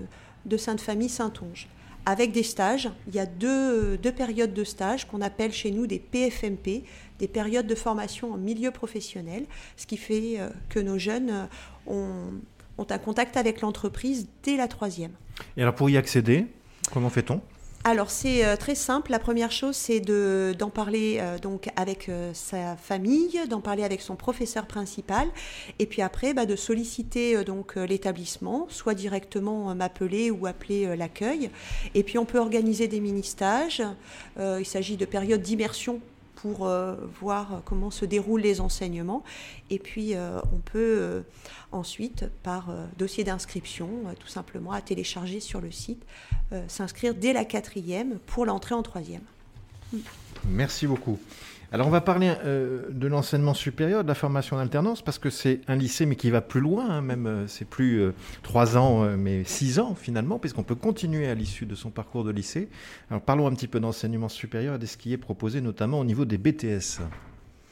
Sainte-Famille 0.55 1.09
Saint-Onge. 1.09 1.67
Avec 2.05 2.31
des 2.31 2.43
stages, 2.43 2.89
il 3.09 3.15
y 3.15 3.19
a 3.19 3.25
deux, 3.25 3.97
périodes 4.15 4.53
de 4.53 4.63
stage 4.63 5.05
qu'on 5.09 5.19
appelle 5.19 5.51
chez 5.51 5.69
nous 5.71 5.85
des 5.85 5.99
PFMP, 5.99 6.83
des 7.19 7.27
périodes 7.27 7.67
de 7.67 7.75
formation 7.75 8.31
en 8.31 8.37
milieu 8.37 8.71
professionnel, 8.71 9.45
ce 9.75 9.85
qui 9.85 9.97
fait 9.97 10.39
euh, 10.39 10.47
que 10.69 10.79
nos 10.79 10.97
jeunes 10.97 11.49
ont, 11.85 12.31
ont 12.77 12.87
un 12.89 12.97
contact 12.97 13.35
avec 13.35 13.59
l'entreprise 13.59 14.29
dès 14.43 14.55
la 14.55 14.69
troisième. 14.69 15.11
Et 15.57 15.61
alors 15.61 15.75
pour 15.75 15.89
y 15.89 15.97
accéder, 15.97 16.47
comment 16.93 17.09
fait-on? 17.09 17.41
Alors 17.85 18.09
c'est 18.11 18.45
euh, 18.45 18.55
très 18.55 18.75
simple. 18.75 19.11
La 19.11 19.19
première 19.19 19.51
chose, 19.51 19.75
c'est 19.75 19.99
d'en 19.99 20.69
parler 20.69 21.17
euh, 21.19 21.37
donc 21.37 21.67
avec 21.75 22.07
euh, 22.07 22.31
sa 22.33 22.77
famille, 22.77 23.41
d'en 23.49 23.59
parler 23.59 23.83
avec 23.83 24.01
son 24.01 24.15
professeur 24.15 24.67
principal, 24.67 25.27
et 25.79 25.85
puis 25.85 26.01
après 26.01 26.33
bah, 26.33 26.45
de 26.45 26.55
solliciter 26.55 27.43
donc 27.43 27.75
l'établissement, 27.75 28.67
soit 28.69 28.93
directement 28.93 29.75
m'appeler 29.75 30.31
ou 30.31 30.45
appeler 30.45 30.95
l'accueil. 30.95 31.49
Et 31.93 32.03
puis 32.03 32.17
on 32.17 32.25
peut 32.25 32.39
organiser 32.39 32.87
des 32.87 33.01
mini 33.01 33.23
stages. 33.23 33.81
il 34.39 34.65
s'agit 34.65 34.95
de 34.97 35.05
périodes 35.05 35.41
d'immersion 35.41 35.99
pour 36.35 36.69
voir 37.19 37.61
comment 37.65 37.91
se 37.91 38.05
déroulent 38.05 38.41
les 38.41 38.61
enseignements. 38.61 39.23
Et 39.69 39.79
puis, 39.79 40.13
on 40.15 40.59
peut 40.59 41.23
ensuite, 41.71 42.25
par 42.43 42.73
dossier 42.97 43.23
d'inscription, 43.23 43.89
tout 44.19 44.27
simplement 44.27 44.71
à 44.71 44.81
télécharger 44.81 45.39
sur 45.39 45.61
le 45.61 45.71
site, 45.71 46.03
s'inscrire 46.67 47.15
dès 47.15 47.33
la 47.33 47.45
quatrième 47.45 48.19
pour 48.25 48.45
l'entrée 48.45 48.75
en 48.75 48.83
troisième. 48.83 49.23
Merci 50.45 50.87
beaucoup. 50.87 51.19
Alors 51.73 51.87
on 51.87 51.89
va 51.89 52.01
parler 52.01 52.31
euh, 52.45 52.83
de 52.91 53.07
l'enseignement 53.07 53.55
supérieur, 53.55 54.03
de 54.03 54.07
la 54.07 54.13
formation 54.13 54.57
d'alternance, 54.57 55.01
parce 55.01 55.17
que 55.17 55.31
c'est 55.31 55.61
un 55.67 55.75
lycée 55.75 56.05
mais 56.05 56.15
qui 56.15 56.29
va 56.29 56.39
plus 56.39 56.61
loin, 56.61 56.87
hein, 56.87 57.01
même 57.01 57.25
euh, 57.25 57.47
c'est 57.47 57.65
plus 57.65 57.99
euh, 57.99 58.13
trois 58.43 58.77
ans 58.77 59.03
mais 59.17 59.43
six 59.43 59.79
ans 59.79 59.95
finalement, 59.95 60.37
puisqu'on 60.37 60.61
peut 60.61 60.75
continuer 60.75 61.27
à 61.27 61.33
l'issue 61.33 61.65
de 61.65 61.73
son 61.73 61.89
parcours 61.89 62.25
de 62.25 62.29
lycée. 62.29 62.69
Alors 63.09 63.23
parlons 63.23 63.47
un 63.47 63.55
petit 63.55 63.67
peu 63.67 63.79
d'enseignement 63.79 64.29
supérieur 64.29 64.75
et 64.75 64.77
de 64.77 64.85
ce 64.85 64.97
qui 64.97 65.13
est 65.13 65.17
proposé 65.17 65.61
notamment 65.61 65.99
au 65.99 66.05
niveau 66.05 66.25
des 66.25 66.37
BTS. 66.37 67.01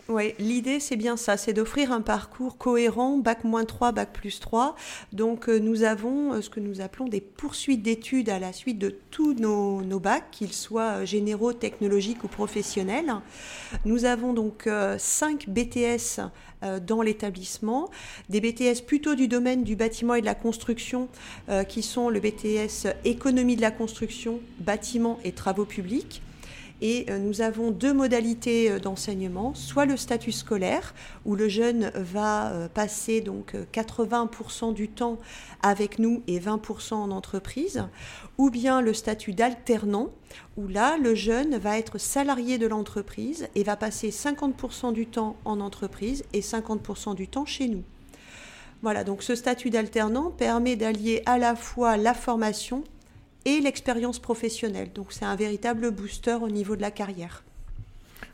Oui, 0.09 0.33
l'idée 0.39 0.79
c'est 0.79 0.95
bien 0.95 1.15
ça, 1.15 1.37
c'est 1.37 1.53
d'offrir 1.53 1.91
un 1.91 2.01
parcours 2.01 2.57
cohérent, 2.57 3.17
bac 3.17 3.43
moins 3.43 3.65
3, 3.65 3.91
bac 3.91 4.11
plus 4.11 4.39
3. 4.39 4.75
Donc 5.13 5.47
euh, 5.47 5.59
nous 5.59 5.83
avons 5.83 6.33
euh, 6.33 6.41
ce 6.41 6.49
que 6.49 6.59
nous 6.59 6.81
appelons 6.81 7.07
des 7.07 7.21
poursuites 7.21 7.83
d'études 7.83 8.29
à 8.29 8.39
la 8.39 8.51
suite 8.51 8.79
de 8.79 8.89
tous 9.11 9.35
nos, 9.35 9.99
bacs, 9.99 10.29
qu'ils 10.31 10.53
soient 10.53 11.01
euh, 11.01 11.05
généraux, 11.05 11.53
technologiques 11.53 12.23
ou 12.23 12.27
professionnels. 12.27 13.13
Nous 13.85 14.05
avons 14.05 14.33
donc 14.33 14.67
5 14.97 15.47
BTS 15.47 16.19
dans 16.85 17.01
l'établissement, 17.01 17.89
des 18.29 18.41
BTS 18.41 18.81
plutôt 18.85 19.15
du 19.15 19.27
domaine 19.27 19.63
du 19.63 19.75
bâtiment 19.75 20.15
et 20.15 20.21
de 20.21 20.25
la 20.25 20.35
construction, 20.35 21.07
qui 21.67 21.81
sont 21.81 22.09
le 22.09 22.19
BTS 22.19 22.87
économie 23.05 23.55
de 23.55 23.61
la 23.61 23.71
construction, 23.71 24.41
bâtiment 24.59 25.19
et 25.23 25.31
travaux 25.31 25.65
publics 25.65 26.21
et 26.81 27.05
euh, 27.09 27.19
nous 27.19 27.41
avons 27.41 27.71
deux 27.71 27.93
modalités 27.93 28.69
euh, 28.69 28.79
d'enseignement, 28.79 29.53
soit 29.53 29.85
le 29.85 29.97
statut 29.97 30.31
scolaire, 30.31 30.93
où 31.25 31.35
le 31.35 31.47
jeune 31.47 31.91
va 31.95 32.51
euh, 32.51 32.67
passer 32.67 33.21
donc 33.21 33.55
80% 33.71 34.73
du 34.73 34.89
temps 34.89 35.17
avec 35.61 35.99
nous 35.99 36.23
et 36.27 36.39
20% 36.39 36.95
en 36.95 37.11
entreprise, 37.11 37.85
ou 38.37 38.49
bien 38.49 38.81
le 38.81 38.93
statut 38.93 39.33
d'alternant, 39.33 40.09
où 40.57 40.67
là, 40.67 40.97
le 40.97 41.13
jeune 41.13 41.57
va 41.57 41.77
être 41.77 41.97
salarié 41.97 42.57
de 42.57 42.67
l'entreprise 42.67 43.47
et 43.55 43.63
va 43.63 43.75
passer 43.75 44.09
50% 44.09 44.93
du 44.93 45.05
temps 45.05 45.35
en 45.45 45.59
entreprise 45.59 46.23
et 46.33 46.41
50% 46.41 47.15
du 47.15 47.27
temps 47.27 47.45
chez 47.45 47.67
nous. 47.67 47.83
Voilà, 48.81 49.03
donc 49.03 49.21
ce 49.21 49.35
statut 49.35 49.69
d'alternant 49.69 50.31
permet 50.31 50.75
d'allier 50.75 51.21
à 51.27 51.37
la 51.37 51.55
fois 51.55 51.97
la 51.97 52.15
formation 52.15 52.83
et 53.45 53.59
l'expérience 53.59 54.19
professionnelle. 54.19 54.91
Donc 54.93 55.07
c'est 55.09 55.25
un 55.25 55.35
véritable 55.35 55.91
booster 55.91 56.37
au 56.41 56.49
niveau 56.49 56.75
de 56.75 56.81
la 56.81 56.91
carrière. 56.91 57.43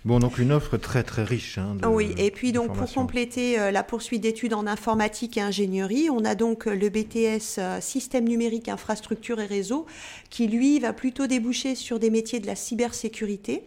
Bon, 0.06 0.20
donc 0.20 0.38
une 0.38 0.54
offre 0.54 0.78
très 0.78 1.04
très 1.04 1.26
riche. 1.26 1.58
Hein, 1.58 1.76
oui, 1.86 2.14
et 2.18 2.32
puis 2.32 2.54
donc 2.54 2.74
pour 2.74 2.90
compléter 2.94 3.60
euh, 3.60 3.72
la 3.72 3.84
poursuite 3.84 4.22
d'études 4.22 4.54
en 4.54 4.66
informatique 4.66 5.36
et 5.36 5.42
ingénierie, 5.42 6.10
on 6.10 6.24
a 6.24 6.34
donc 6.34 6.68
euh, 6.68 6.76
le 6.76 6.90
BTS 6.90 7.58
euh, 7.58 7.82
Système 7.82 8.26
numérique, 8.26 8.70
infrastructure 8.70 9.42
et 9.42 9.46
réseau, 9.46 9.86
qui 10.30 10.48
lui 10.48 10.80
va 10.80 10.94
plutôt 10.94 11.28
déboucher 11.28 11.76
sur 11.76 12.00
des 12.00 12.10
métiers 12.10 12.40
de 12.40 12.48
la 12.48 12.56
cybersécurité, 12.56 13.64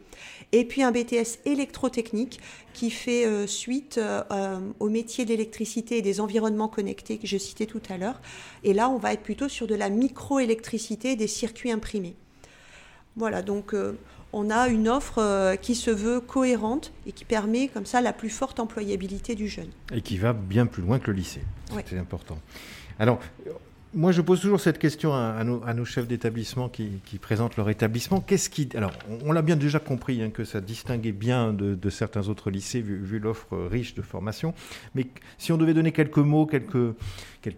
et 0.53 0.65
puis 0.65 0.83
un 0.83 0.93
BTS 0.93 1.39
électrotechnique 1.45 2.41
qui 2.73 2.91
fait 2.91 3.47
suite 3.47 4.01
au 4.81 4.89
métier 4.89 5.25
de 5.25 5.31
l'électricité 5.31 5.99
et 5.99 6.03
des 6.03 6.21
environnements 6.21 6.69
connectés 6.69 7.19
que 7.19 7.27
je 7.27 7.37
citais 7.39 7.67
tout 7.67 7.83
à 7.89 7.99
l'heure. 7.99 8.21
Et 8.65 8.75
là, 8.75 8.89
on 8.89 8.99
va 8.99 9.13
être 9.13 9.23
plutôt 9.23 9.49
sur 9.49 9.67
de 9.67 9.75
la 9.75 9.91
microélectricité 9.91 11.17
des 11.17 11.27
circuits 11.27 11.71
imprimés. 11.71 12.17
Voilà, 13.17 13.43
donc 13.43 13.75
on 14.33 14.51
a 14.51 14.69
une 14.69 14.89
offre 14.89 15.19
euh, 15.19 15.57
qui 15.57 15.75
se 15.75 15.91
veut 15.91 16.21
cohérente 16.21 16.93
et 17.07 17.13
qui 17.13 17.25
permet 17.25 17.69
comme 17.69 17.87
ça 17.87 18.01
la 18.01 18.13
plus 18.13 18.31
forte 18.31 18.61
employabilité 18.61 19.35
du 19.35 19.49
jeune. 19.49 19.71
Et 19.93 20.03
qui 20.03 20.19
va 20.19 20.33
bien 20.33 20.67
plus 20.67 20.83
loin 20.83 20.99
que 20.99 21.11
le 21.11 21.17
lycée. 21.17 21.43
C'est 21.87 21.99
important. 21.99 22.39
Alors, 22.99 23.21
moi, 23.93 24.13
je 24.13 24.21
pose 24.21 24.41
toujours 24.41 24.61
cette 24.61 24.79
question 24.79 25.13
à, 25.13 25.43
nos, 25.43 25.85
chefs 25.85 26.07
d'établissement 26.07 26.69
qui, 26.69 27.01
présentent 27.21 27.57
leur 27.57 27.69
établissement. 27.71 28.21
Qu'est-ce 28.21 28.49
qui. 28.49 28.69
Alors, 28.77 28.93
on, 29.25 29.33
l'a 29.33 29.43
bien 29.43 29.57
déjà 29.57 29.81
compris 29.81 30.23
hein, 30.23 30.31
que 30.31 30.45
ça 30.45 30.61
distinguait 30.61 31.13
bien 31.13 31.53
de, 31.53 31.91
certains 31.91 32.29
autres 32.29 32.51
lycées, 32.51 32.81
vu, 32.81 33.19
l'offre 33.19 33.57
riche 33.57 33.95
de 33.95 34.03
formation. 34.03 34.55
Mais 34.95 35.07
si 35.39 35.51
on 35.51 35.57
devait 35.57 35.75
donner 35.75 35.91
quelques 35.91 36.19
mots, 36.19 36.47
quelques, 36.47 36.95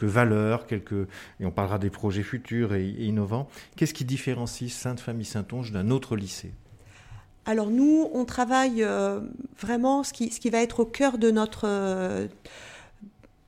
valeurs, 0.03 0.67
quelques. 0.67 1.07
Et 1.39 1.45
on 1.45 1.51
parlera 1.51 1.79
des 1.79 1.91
projets 1.91 2.23
futurs 2.23 2.75
et, 2.75 2.89
innovants, 2.89 3.49
qu'est-ce 3.77 3.95
qui 3.95 4.07
différencie 4.07 4.73
Sainte-Famille 4.73 5.27
Saint-Onge 5.27 5.71
d'un 5.71 5.91
autre 5.91 6.17
lycée? 6.17 6.53
Alors 7.45 7.71
nous, 7.71 8.09
on 8.15 8.25
travaille 8.25 8.85
euh, 8.85 9.21
vraiment 9.61 10.05
ce 10.05 10.13
qui, 10.13 10.31
ce 10.31 10.41
qui, 10.41 10.49
va 10.49 10.63
être 10.63 10.81
au 10.81 10.87
cœur 10.87 11.19
de 11.19 11.33
notre, 11.33 11.67
euh, 11.67 12.29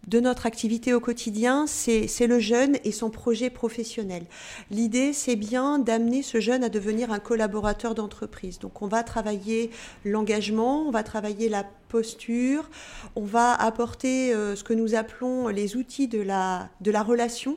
de 0.07 0.21
notre 0.21 0.47
activité 0.47 0.95
au 0.95 1.01
quotidien, 1.01 1.67
c'est 1.67 2.27
le 2.27 2.39
jeune 2.39 2.77
et 2.85 2.93
son 2.93 3.11
projet 3.11 3.51
professionnel. 3.51 4.25
L'idée, 4.71 5.13
c'est 5.13 5.37
bien 5.37 5.79
d'amener 5.79 6.23
ce 6.23 6.41
jeune 6.41 6.65
à 6.65 6.69
devenir 6.69 7.13
un 7.13 7.19
collaborateur 7.19 7.95
d'entreprise. 7.95 8.59
Donc 8.59 8.83
on 8.83 8.87
va 8.87 9.03
travailler 9.03 9.71
l'engagement, 10.05 10.87
on 10.87 10.91
va 10.91 11.03
travailler 11.03 11.49
la 11.49 11.65
posture, 11.95 12.69
on 13.15 13.23
va 13.23 13.55
apporter 13.55 14.35
euh, 14.35 14.57
ce 14.57 14.65
que 14.65 14.73
nous 14.73 14.97
appelons 14.97 15.47
les 15.47 15.77
outils 15.77 16.09
de 16.09 16.21
la, 16.21 16.69
de 16.81 16.91
la 16.91 17.05
relation. 17.05 17.57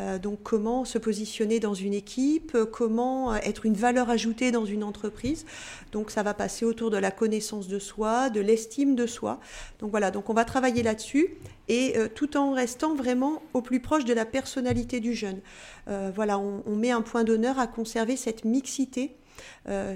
Euh, 0.00 0.18
donc 0.18 0.42
comment 0.42 0.84
se 0.84 0.98
positionner 0.98 1.60
dans 1.60 1.74
une 1.74 1.94
équipe, 1.94 2.56
comment 2.72 3.36
être 3.36 3.66
une 3.66 3.74
valeur 3.74 4.10
ajoutée 4.10 4.50
dans 4.50 4.64
une 4.64 4.82
entreprise. 4.82 5.46
Donc 5.92 6.10
ça 6.10 6.24
va 6.24 6.34
passer 6.34 6.64
autour 6.64 6.90
de 6.90 6.96
la 6.96 7.12
connaissance 7.12 7.68
de 7.68 7.78
soi, 7.78 8.30
de 8.30 8.40
l'estime 8.40 8.96
de 8.96 9.06
soi. 9.06 9.38
Donc 9.78 9.92
voilà, 9.92 10.10
donc 10.10 10.28
on 10.28 10.34
va 10.34 10.44
travailler 10.44 10.82
là-dessus 10.82 11.36
et 11.68 11.96
euh, 11.98 12.08
tout 12.12 12.36
en 12.36 12.54
restant 12.54 12.96
vraiment 12.96 13.42
au 13.54 13.62
plus 13.62 13.78
proche 13.78 14.04
de 14.04 14.12
la 14.12 14.24
personnalité 14.24 14.98
du 14.98 15.14
jeune. 15.14 15.40
voilà, 15.86 16.36
on, 16.40 16.74
met 16.74 16.90
un 16.90 17.02
point 17.02 17.22
d'honneur 17.22 17.60
à 17.60 17.68
conserver 17.68 18.16
cette 18.16 18.44
mixité. 18.44 19.14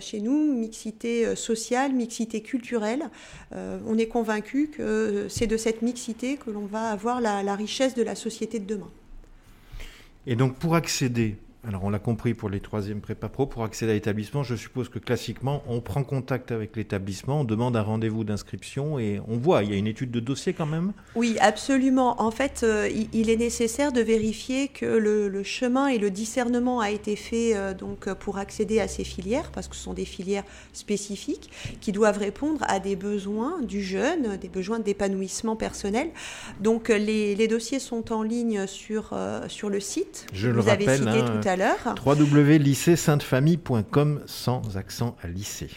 Chez 0.01 0.21
nous, 0.21 0.55
mixité 0.55 1.35
sociale, 1.37 1.93
mixité 1.93 2.43
culturelle. 2.43 3.11
on 3.53 3.99
est 3.99 4.07
convaincu 4.07 4.69
que 4.69 5.27
c'est 5.29 5.47
de 5.47 5.57
cette 5.57 5.83
mixité 5.83 6.37
que 6.37 6.51
l'on 6.51 6.67
va 6.67 6.91
avoir 6.91 7.21
la 7.21 7.55
richesse 7.55 7.95
de 7.95 8.03
la 8.03 8.15
société 8.15 8.59
de 8.59 8.67
demain. 8.67 8.91
Et 10.27 10.37
donc 10.37 10.57
pour 10.57 10.75
accéder 10.75 11.37
alors 11.67 11.85
on 11.85 11.91
l'a 11.91 12.01
compris 12.01 12.35
pour 12.35 12.49
les 12.49 12.61
troisièmes 12.61 13.01
prépa 13.01 13.29
pro, 13.29 13.47
pour 13.47 13.63
accéder 13.63 13.93
à 13.93 13.95
l'établissement, 13.95 14.43
je 14.43 14.57
suppose 14.57 14.89
que 14.89 14.99
classiquement, 14.99 15.63
on 15.69 15.81
prend 15.81 16.03
contact 16.03 16.51
avec 16.51 16.77
l'établissement, 16.77 17.41
on 17.41 17.45
demande 17.45 17.77
un 17.77 17.83
rendez-vous 17.83 18.25
d'inscription 18.25 18.99
et 18.99 19.21
on 19.29 19.37
voit, 19.37 19.63
il 19.63 19.71
y 19.71 19.75
a 19.75 19.77
une 19.77 19.87
étude 19.87 20.11
de 20.11 20.21
dossier 20.21 20.55
quand 20.55 20.67
même? 20.67 20.93
Oui, 21.15 21.37
absolument. 21.41 22.21
En 22.21 22.33
fait, 22.33 22.63
euh, 22.65 22.89
il 23.13 23.31
est 23.31 23.37
nécessaire 23.37 23.93
de 23.93 24.01
vérifier 24.01 24.69
que 24.69 24.87
le, 24.87 25.43
chemin 25.45 25.87
et 25.89 25.99
le 25.99 26.11
discernement 26.11 26.81
a 26.81 26.91
été 26.91 27.17
fait 27.17 27.55
euh, 27.55 27.75
donc, 27.75 28.13
pour 28.15 28.39
accéder 28.39 28.81
à 28.81 28.89
ces 28.89 29.05
filières, 29.05 29.51
parce 29.53 29.69
que 29.69 29.77
ce 29.77 29.83
sont 29.83 29.95
des 29.95 30.05
filières 30.05 30.45
spécifiques 30.73 31.51
qui 31.81 31.93
doivent 31.93 32.19
répondre 32.19 32.65
à 32.69 32.81
des 32.81 32.97
besoins 32.97 33.61
du 33.63 33.83
jeune, 33.83 34.37
des 34.37 34.49
besoins 34.49 34.79
d'épanouissement 34.79 35.57
personnel. 35.57 36.11
Donc 36.61 36.89
les, 36.89 37.49
dossiers 37.49 37.79
sont 37.79 38.13
en 38.13 38.23
ligne 38.23 38.67
sur, 38.67 39.11
euh, 39.13 39.49
sur 39.49 39.69
le 39.69 39.81
site. 39.81 40.27
Je 40.33 40.49
le 40.49 40.61
rappelle, 40.61 40.89
avez 40.89 40.97
cité 40.99 41.11
hein, 41.11 41.41
tout 41.41 41.49
à 41.49 41.52
l'heure. 41.57 41.95
www.lycée-sainte-famille.com 42.05 44.21
sans 44.27 44.77
accent 44.77 45.17
à 45.23 45.29
lycée. 45.29 45.71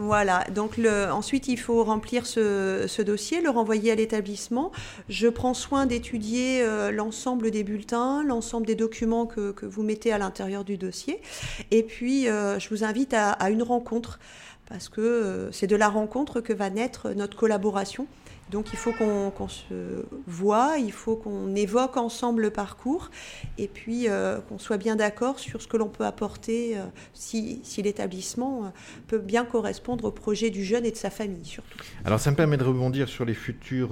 Voilà, 0.00 0.44
donc 0.54 0.76
le, 0.76 1.10
ensuite 1.10 1.48
il 1.48 1.58
faut 1.58 1.82
remplir 1.82 2.24
ce, 2.24 3.02
dossier, 3.02 3.40
le 3.40 3.50
renvoyer 3.50 3.90
à 3.90 3.96
l'établissement. 3.96 4.70
Je 5.08 5.26
prends 5.26 5.54
soin 5.54 5.86
d'étudier 5.86 6.62
euh, 6.62 6.92
l'ensemble 6.92 7.50
des 7.50 7.64
bulletins, 7.64 8.22
l'ensemble 8.22 8.64
des 8.64 8.76
documents 8.76 9.26
que, 9.26 9.66
vous 9.66 9.82
mettez 9.82 10.12
à 10.12 10.18
l'intérieur 10.18 10.62
du 10.62 10.76
dossier. 10.76 11.20
Et 11.72 11.82
puis 11.82 12.28
euh, 12.28 12.60
je 12.60 12.68
vous 12.68 12.84
invite 12.84 13.12
à, 13.12 13.50
une 13.50 13.64
rencontre, 13.64 14.20
parce 14.68 14.88
que 14.88 15.00
euh, 15.00 15.50
c'est 15.50 15.66
de 15.66 15.74
la 15.74 15.88
rencontre 15.88 16.40
que 16.40 16.52
va 16.52 16.70
naître 16.70 17.10
notre 17.10 17.36
collaboration. 17.36 18.06
Donc 18.50 18.72
il 18.72 18.78
faut 18.78 18.92
qu'on 18.92 19.48
se 19.48 20.04
voit, 20.26 20.78
il 20.78 20.92
faut 20.92 21.16
qu'on 21.16 21.54
évoque 21.54 21.96
ensemble 21.96 22.42
le 22.42 22.50
parcours 22.50 23.10
et 23.58 23.68
puis 23.68 24.08
euh, 24.08 24.40
qu'on 24.40 24.58
soit 24.58 24.78
bien 24.78 24.96
d'accord 24.96 25.38
sur 25.38 25.60
ce 25.60 25.68
que 25.68 25.76
l'on 25.76 25.88
peut 25.88 26.04
apporter 26.04 26.76
euh, 26.76 26.84
si, 27.12 27.62
l'établissement 27.78 28.64
euh, 28.64 28.68
peut 29.06 29.18
bien 29.18 29.44
correspondre 29.44 30.06
au 30.06 30.10
projet 30.10 30.50
du 30.50 30.64
jeune 30.64 30.84
et 30.84 30.90
de 30.90 30.96
sa 30.96 31.10
famille 31.10 31.44
surtout. 31.44 31.78
Alors 32.04 32.20
ça 32.20 32.30
me 32.30 32.36
permet 32.36 32.56
de 32.56 32.64
rebondir 32.64 33.08
sur 33.08 33.24
les 33.24 33.34
futurs 33.34 33.90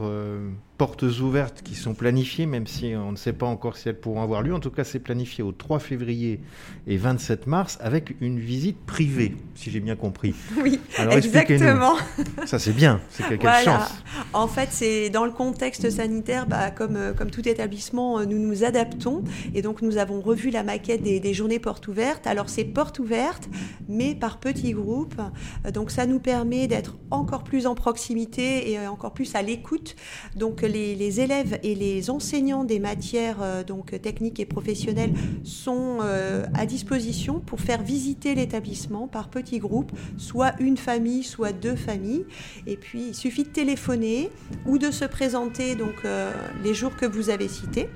portes 0.76 1.02
ouvertes 1.02 1.62
qui 1.62 1.74
sont 1.74 1.94
planifiées, 1.94 2.46
même 2.46 2.66
si 2.66 2.94
on 2.96 3.12
ne 3.12 3.16
sait 3.16 3.32
pas 3.32 3.46
encore 3.46 3.76
si 3.76 3.88
elles 3.88 3.98
pourront 3.98 4.22
avoir 4.22 4.42
lieu. 4.42 4.54
En 4.54 4.60
tout 4.60 4.70
cas, 4.70 4.84
c'est 4.84 4.98
planifié 4.98 5.42
au 5.42 5.52
3 5.52 5.78
février 5.78 6.40
et 6.86 6.96
27 6.96 7.46
mars 7.46 7.78
avec 7.80 8.14
une 8.20 8.38
visite 8.38 8.78
privée, 8.84 9.36
si 9.54 9.70
j'ai 9.70 9.80
bien 9.80 9.96
compris. 9.96 10.34
Oui, 10.62 10.80
exactement. 11.10 11.96
Ça, 12.46 12.58
c'est 12.58 12.72
bien. 12.72 13.00
C'est 13.10 13.38
quelle 13.38 13.64
chance. 13.64 14.02
En 14.32 14.48
fait, 14.48 14.68
c'est 14.72 15.10
dans 15.10 15.24
le 15.24 15.30
contexte 15.30 15.88
sanitaire, 15.90 16.46
bah, 16.46 16.70
comme, 16.70 16.96
euh, 16.96 17.12
comme 17.12 17.30
tout 17.30 17.46
établissement, 17.46 18.18
euh, 18.18 18.24
nous 18.24 18.38
nous 18.38 18.64
adaptons. 18.64 19.22
Et 19.54 19.62
donc, 19.62 19.82
nous 19.82 19.98
avons 19.98 20.20
revu 20.20 20.50
la 20.50 20.62
maquette 20.62 21.02
des, 21.02 21.20
des 21.20 21.34
journées 21.34 21.58
portes 21.58 21.86
ouvertes. 21.88 22.26
Alors, 22.26 22.48
c'est 22.48 22.64
portes 22.64 22.98
ouvertes, 22.98 23.48
mais 23.88 24.14
par 24.14 24.38
petits 24.38 24.72
groupes. 24.72 25.20
Euh, 25.66 25.70
donc, 25.70 25.90
ça 25.90 26.06
nous 26.06 26.18
permet 26.18 26.66
d'être 26.66 26.96
encore 27.10 27.44
plus 27.44 27.66
en 27.66 27.74
proximité 27.74 28.70
et 28.72 28.86
encore 28.88 29.12
plus 29.12 29.34
à 29.34 29.42
l'écoute. 29.42 29.94
Donc, 30.34 30.62
les, 30.66 31.20
élèves 31.20 31.58
et 31.62 31.74
les 31.74 32.10
enseignants 32.10 32.64
des 32.64 32.78
matières 32.78 33.38
euh, 33.40 33.64
donc, 33.64 34.00
techniques 34.00 34.40
et 34.40 34.46
professionnelles 34.46 35.12
sont 35.44 35.98
euh, 36.02 36.44
à 36.54 36.66
disposition 36.66 37.40
pour 37.40 37.60
faire 37.60 37.82
visiter 37.82 38.34
l'établissement 38.34 39.08
par 39.08 39.28
petits 39.28 39.58
groupes, 39.58 39.92
soit 40.16 40.54
une 40.60 40.76
famille, 40.76 41.22
soit 41.22 41.52
deux 41.52 41.76
familles. 41.76 42.24
Et 42.66 42.76
puis, 42.76 43.08
il 43.08 43.14
suffit 43.14 43.44
de 43.44 43.48
téléphoner 43.48 44.30
ou 44.66 44.78
de 44.78 44.90
se 44.90 45.04
présenter 45.04 45.74
donc, 45.74 46.04
euh, 46.04 46.32
les 46.64 46.74
jours 46.74 46.96
que 46.96 47.06
vous 47.06 47.30
avez 47.30 47.48
cités. 47.48 47.88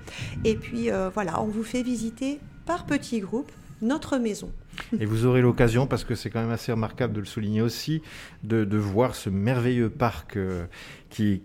Et 0.44 0.54
puis, 0.54 0.88
voilà, 1.14 1.42
on 1.42 1.46
vous 1.46 1.62
fait 1.62 1.82
visiter 1.82 2.40
par 2.66 2.86
petits 2.86 3.20
groupes 3.20 3.50
notre 3.82 4.18
maison. 4.18 4.50
Et 4.98 5.04
vous 5.04 5.26
aurez 5.26 5.42
l'occasion, 5.42 5.86
parce 5.86 6.04
que 6.04 6.14
c'est 6.14 6.30
quand 6.30 6.40
même 6.40 6.50
assez 6.50 6.72
remarquable 6.72 7.12
de 7.12 7.20
le 7.20 7.26
souligner 7.26 7.62
aussi, 7.62 8.02
de, 8.44 8.64
de 8.64 8.76
voir 8.76 9.14
ce 9.14 9.30
merveilleux 9.30 9.90
parc 9.90 10.38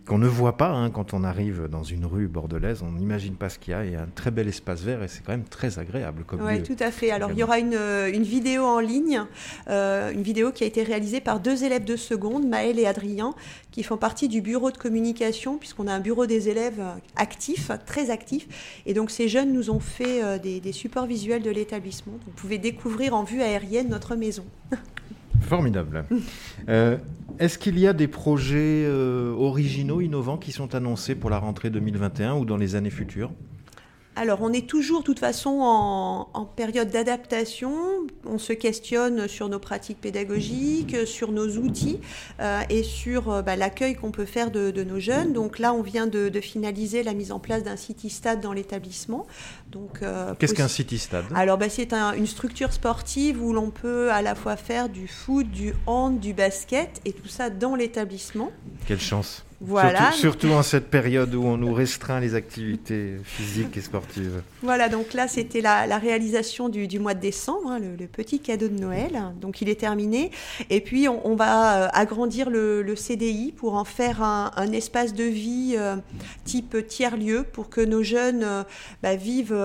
qu'on 0.08 0.18
ne 0.18 0.28
voit 0.28 0.58
pas 0.58 0.70
hein, 0.70 0.90
quand 0.90 1.14
on 1.14 1.24
arrive 1.24 1.68
dans 1.68 1.84
une 1.84 2.06
rue 2.06 2.28
bordelaise. 2.28 2.84
On 2.84 2.92
n'imagine 2.92 3.36
pas 3.36 3.50
ce 3.50 3.60
qu'il 3.60 3.72
y 3.72 3.74
a. 3.74 3.86
Il 3.86 3.92
y 3.92 3.96
a 3.96 4.02
un 4.02 4.10
très 4.14 4.32
bel 4.32 4.48
espace 4.48 4.82
vert 4.82 5.04
et 5.04 5.08
c'est 5.08 5.24
quand 5.24 5.32
même 5.32 5.46
très 5.46 5.80
agréable 5.80 6.24
comme 6.24 6.42
Oui, 6.42 6.62
tout 6.64 6.76
à 6.80 6.92
fait. 6.92 7.12
Alors, 7.12 7.32
il 7.32 7.38
y 7.38 7.44
aura 7.44 7.60
une, 7.60 7.74
euh, 7.74 8.12
une 8.12 8.24
vidéo 8.24 8.64
en 8.64 8.80
ligne, 8.80 9.24
euh, 9.70 10.12
une 10.12 10.22
vidéo 10.22 10.52
qui 10.52 10.64
a 10.64 10.68
été 10.68 10.84
réalisée 10.84 11.22
par 11.22 11.40
deux 11.40 11.64
élèves 11.64 11.84
de 11.84 11.96
seconde, 11.96 12.48
Maël 12.48 12.80
et 12.80 12.86
Adrien, 12.86 13.34
qui 13.72 13.84
font 13.84 13.98
partie 13.98 14.28
du 14.28 14.42
bureau 14.42 14.72
de 14.72 14.78
communication, 14.78 15.58
puisqu'on 15.58 15.88
a 15.88 15.94
un 15.94 16.00
bureau 16.00 16.26
des 16.26 16.50
élèves 16.50 16.82
actifs, 17.16 17.72
très 17.86 18.10
actifs. 18.10 18.82
Et 18.86 18.94
donc, 18.94 19.12
ces 19.12 19.28
jeunes 19.28 19.52
nous 19.52 19.70
ont 19.70 19.80
fait 19.80 20.24
euh, 20.24 20.38
des, 20.38 20.60
des 20.60 20.72
supports 20.72 21.08
visuels 21.08 21.42
de 21.42 21.52
l'établissement. 21.52 22.14
Vous 22.26 22.32
pouvez 22.34 22.58
découvrir 22.58 23.16
en 23.16 23.24
vue 23.24 23.42
aérienne 23.42 23.90
notre 23.90 24.16
maison. 24.16 24.46
Formidable. 25.46 26.06
Euh, 26.70 26.98
est-ce 27.40 27.58
qu'il 27.58 27.78
y 27.78 27.88
a 27.88 27.94
des 27.94 28.08
projets 28.08 28.86
euh, 28.86 29.32
originaux, 29.34 30.02
innovants 30.02 30.38
qui 30.38 30.52
sont 30.52 30.74
annoncés 30.74 31.16
pour 31.16 31.30
la 31.30 31.38
rentrée 31.38 31.70
2021 31.70 32.36
ou 32.36 32.46
dans 32.46 32.58
les 32.58 32.76
années 32.76 32.90
futures? 32.90 33.32
Alors, 34.16 34.42
on 34.42 34.54
est 34.54 34.68
toujours, 34.68 35.02
de 35.02 35.06
toute 35.06 35.20
façon, 35.20 35.60
en, 35.62 36.46
période 36.46 36.90
d'adaptation. 36.90 37.74
On 38.26 38.38
se 38.38 38.54
questionne 38.54 39.28
sur 39.28 39.50
nos 39.50 39.60
pratiques 39.60 40.00
pédagogiques, 40.00 41.06
sur 41.06 41.32
nos 41.32 41.58
outils 41.58 42.00
euh, 42.40 42.62
et 42.70 42.84
sur 42.84 43.30
euh, 43.30 43.42
bah, 43.42 43.58
l'accueil 43.58 43.96
qu'on 43.96 44.12
peut 44.12 44.26
faire 44.26 44.52
de, 44.52 44.84
nos 44.84 45.00
jeunes. 45.00 45.34
Donc 45.34 45.60
là, 45.60 45.74
on 45.74 45.82
vient 45.82 46.08
de, 46.08 46.32
finaliser 46.40 47.04
la 47.04 47.14
mise 47.14 47.32
en 47.32 47.40
place 47.40 47.64
d'un 47.64 47.76
city 47.76 48.10
stade 48.10 48.40
dans 48.40 48.54
l'établissement. 48.54 49.26
Donc, 49.72 50.02
euh, 50.02 50.34
qu'est-ce 50.40 50.54
qu'un 50.54 50.68
city 50.68 50.98
stade? 50.98 51.26
Alors, 51.36 51.58
bah, 51.58 51.70
c'est 51.70 51.94
une 51.94 52.28
structure 52.28 52.72
sportive 52.72 53.44
où 53.44 53.52
l'on 53.52 53.70
peut 53.70 54.12
à 54.12 54.22
la 54.22 54.36
fois 54.36 54.56
faire 54.56 54.88
du 54.88 55.08
foot, 55.08 55.50
du 55.50 55.74
hand, 55.88 56.20
du 56.20 56.34
basket 56.34 57.02
et 57.04 57.12
tout 57.12 57.28
ça 57.28 57.50
dans 57.50 57.76
l'établissement. 57.76 58.52
Quelle 58.88 59.02
chance 59.02 59.44
voilà. 59.62 60.12
Surtout, 60.12 60.50
en 60.50 60.64
cette 60.64 60.90
période 60.90 61.34
où 61.34 61.44
on 61.44 61.56
nous 61.56 61.74
restreint 61.74 62.20
les 62.20 62.36
activités 62.36 63.14
physiques 63.24 63.78
et 63.78 63.82
sportives. 63.82 64.42
Voilà, 64.62 64.90
donc 64.90 65.14
là, 65.14 65.28
c'était 65.30 65.62
la, 65.62 65.98
réalisation 65.98 66.68
du, 66.68 67.00
mois 67.00 67.14
de 67.14 67.22
décembre, 67.22 67.72
hein, 67.72 67.80
le, 67.80 68.08
petit 68.08 68.40
cadeau 68.40 68.68
de 68.68 68.78
Noël. 68.78 69.34
Donc, 69.40 69.62
il 69.62 69.70
est 69.70 69.80
terminé. 69.80 70.32
Et 70.70 70.82
puis, 70.82 71.08
on, 71.08 71.36
va 71.36 71.84
euh, 71.84 71.88
agrandir 71.94 72.50
le, 72.50 72.96
CDI 72.96 73.54
pour 73.54 73.76
en 73.76 73.86
faire 73.86 74.22
un, 74.22 74.72
espace 74.72 75.14
de 75.14 75.24
vie 75.24 75.76
euh, 75.78 75.96
type 76.44 76.86
tiers-lieu 76.88 77.44
pour 77.44 77.70
que 77.70 77.82
nos 77.82 78.04
jeunes 78.04 78.44
euh, 78.44 78.64
bah, 79.04 79.16
vivent 79.16 79.58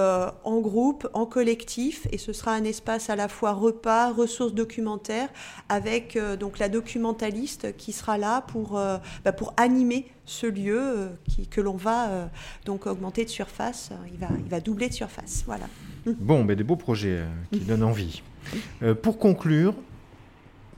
en 0.45 0.61
groupe, 0.61 1.09
en 1.15 1.27
collectif. 1.27 2.07
Et 2.13 2.19
ce 2.19 2.33
sera 2.33 2.53
un 2.53 2.65
espace 2.65 3.11
à 3.11 3.17
la 3.17 3.27
fois 3.27 3.53
repas, 3.53 4.13
ressources 4.13 4.55
documentaires, 4.55 5.29
avec 5.69 6.19
donc 6.39 6.59
la 6.59 6.69
documentaliste 6.69 7.77
qui 7.77 7.93
sera 7.93 8.19
là 8.19 8.43
pour, 8.43 8.81
bah, 9.25 9.33
pour 9.33 9.53
animer 9.57 9.80
ce 10.25 10.47
lieu 10.47 10.81
euh, 10.81 11.09
qui, 11.29 11.47
que 11.47 11.61
l'on 11.61 11.77
va 11.77 12.09
euh, 12.09 12.27
donc 12.65 12.87
augmenter 12.87 13.25
de 13.25 13.31
surface. 13.31 13.91
Il 14.13 14.19
va, 14.19 14.29
il 14.39 14.49
va 14.49 14.61
doubler 14.61 14.89
de 14.89 14.95
surface. 14.95 15.45
Voilà. 15.47 15.67
Bon, 16.07 16.45
mais 16.45 16.57
des 16.57 16.65
beaux 16.65 16.77
projets 16.77 17.19
euh, 17.19 17.27
qui 17.53 17.61
donnent 17.61 17.83
envie. 17.83 18.23
pour 19.03 19.19
conclure, 19.19 19.75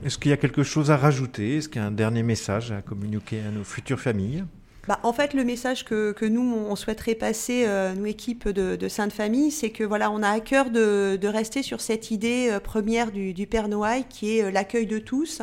est-ce 0.05 0.19
qu'il 0.19 0.31
y 0.31 0.35
a 0.35 0.37
quelque 0.37 0.65
chose 0.65 0.91
à 0.91 0.97
rajouter? 0.97 1.59
Est-ce 1.59 1.69
qu'il 1.69 1.81
y 1.81 1.85
a 1.85 1.87
un 1.87 1.93
dernier 1.93 2.25
message 2.25 2.73
à 2.73 2.83
communiquer 2.83 3.41
à 3.41 3.51
nos 3.53 3.63
futures 3.63 4.01
familles? 4.01 4.45
Bah, 4.89 4.99
en 5.05 5.13
fait, 5.13 5.33
le 5.33 5.45
message 5.45 5.85
que, 5.85 6.11
que 6.11 6.25
nous, 6.25 6.43
on 6.43 6.75
souhaiterait 6.75 7.15
passer, 7.15 7.67
euh, 7.69 7.95
nous, 7.95 8.07
équipe 8.07 8.49
de, 8.49 8.75
de 8.75 8.89
Sainte-Famille, 8.89 9.53
c'est 9.53 9.71
que 9.71 9.85
voilà, 9.85 10.11
on 10.11 10.25
a 10.25 10.29
à 10.29 10.41
cœur 10.41 10.71
de, 10.71 11.17
de 11.21 11.29
rester 11.29 11.63
sur 11.63 11.81
cette 11.81 12.11
idée 12.11 12.49
euh, 12.51 12.59
première 12.59 13.13
du, 13.13 13.33
du, 13.33 13.47
Père 13.47 13.69
Noël, 13.69 14.03
qui 14.09 14.37
est 14.39 14.43
euh, 14.43 14.51
l'accueil 14.51 14.87
de 14.87 14.99
tous, 14.99 15.41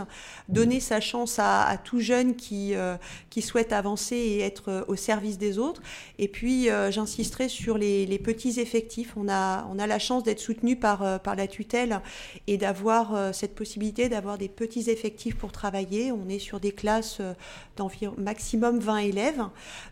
donner 0.49 0.81
sa 0.81 0.99
chance 0.99 1.39
à, 1.39 1.63
à 1.63 1.77
tout 1.77 2.01
jeune 2.01 2.35
qui, 2.35 2.73
qui 3.29 3.41
souhaite 3.41 3.71
avancer 3.71 4.15
et 4.15 4.39
être 4.41 4.85
au 4.87 4.95
service 4.95 5.37
des 5.37 5.57
autres. 5.57 5.81
Et 6.17 6.27
puis, 6.27 6.67
j'insisterai 6.89 7.47
sur 7.49 7.77
les, 7.77 8.05
les, 8.05 8.19
petits 8.19 8.59
effectifs. 8.59 9.13
On 9.15 9.29
a, 9.29 9.67
on 9.71 9.77
a 9.79 9.87
la 9.87 9.99
chance 9.99 10.23
d'être 10.23 10.39
soutenu 10.39 10.75
par, 10.75 11.21
par 11.21 11.35
la 11.35 11.47
tutelle 11.47 12.01
et 12.47 12.57
d'avoir 12.57 13.33
cette 13.33 13.53
possibilité 13.55 14.09
d'avoir 14.09 14.37
des 14.37 14.49
petits 14.49 14.89
effectifs 14.89 15.35
pour 15.35 15.51
travailler. 15.51 16.11
On 16.11 16.27
est 16.29 16.39
sur 16.39 16.59
des 16.59 16.71
classes 16.71 17.21
d'environ 17.77 18.15
maximum 18.17 18.79
20 18.79 18.97
élèves 18.97 19.28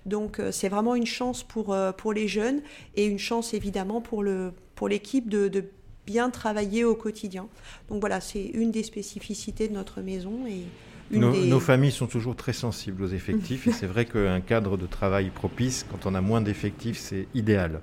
donc 0.06 0.40
euh, 0.40 0.52
c'est 0.52 0.70
vraiment 0.70 0.96
une 0.96 1.06
chance 1.06 1.44
pour, 1.44 1.74
euh, 1.74 1.92
pour 1.92 2.14
les 2.14 2.28
jeunes 2.28 2.62
et 2.96 3.06
une 3.06 3.20
chance 3.20 3.54
évidemment 3.54 4.02
pour 4.02 4.24
l'équipe 4.24 5.30
pour 5.30 5.40
de, 5.40 5.48
de 5.48 5.66
bien 6.06 6.30
travailler 6.30 6.84
au 6.84 6.96
quotidien. 6.96 7.48
Donc 7.90 8.00
voilà, 8.00 8.22
c'est 8.22 8.46
une 8.46 8.72
des 8.72 8.84
spécificités 8.84 9.68
de 9.68 9.74
notre 9.74 10.02
maison 10.02 10.46
et 10.48 10.64
nos, 11.12 11.34
nos, 11.34 11.60
familles 11.60 11.92
sont 11.92 12.08
toujours 12.08 12.36
très 12.36 12.54
sensibles 12.54 13.02
aux 13.04 13.08
effectifs 13.08 13.68
et 13.68 13.72
c'est 13.72 13.88
vrai 13.88 14.06
qu'un 14.12 14.42
cadre 14.42 14.78
de 14.78 14.86
travail 14.86 15.30
propice, 15.30 15.86
quand 15.90 16.06
on 16.06 16.16
a 16.16 16.22
moins 16.22 16.42
d'effectifs, 16.42 16.98
c'est 16.98 17.28
idéal. 17.34 17.82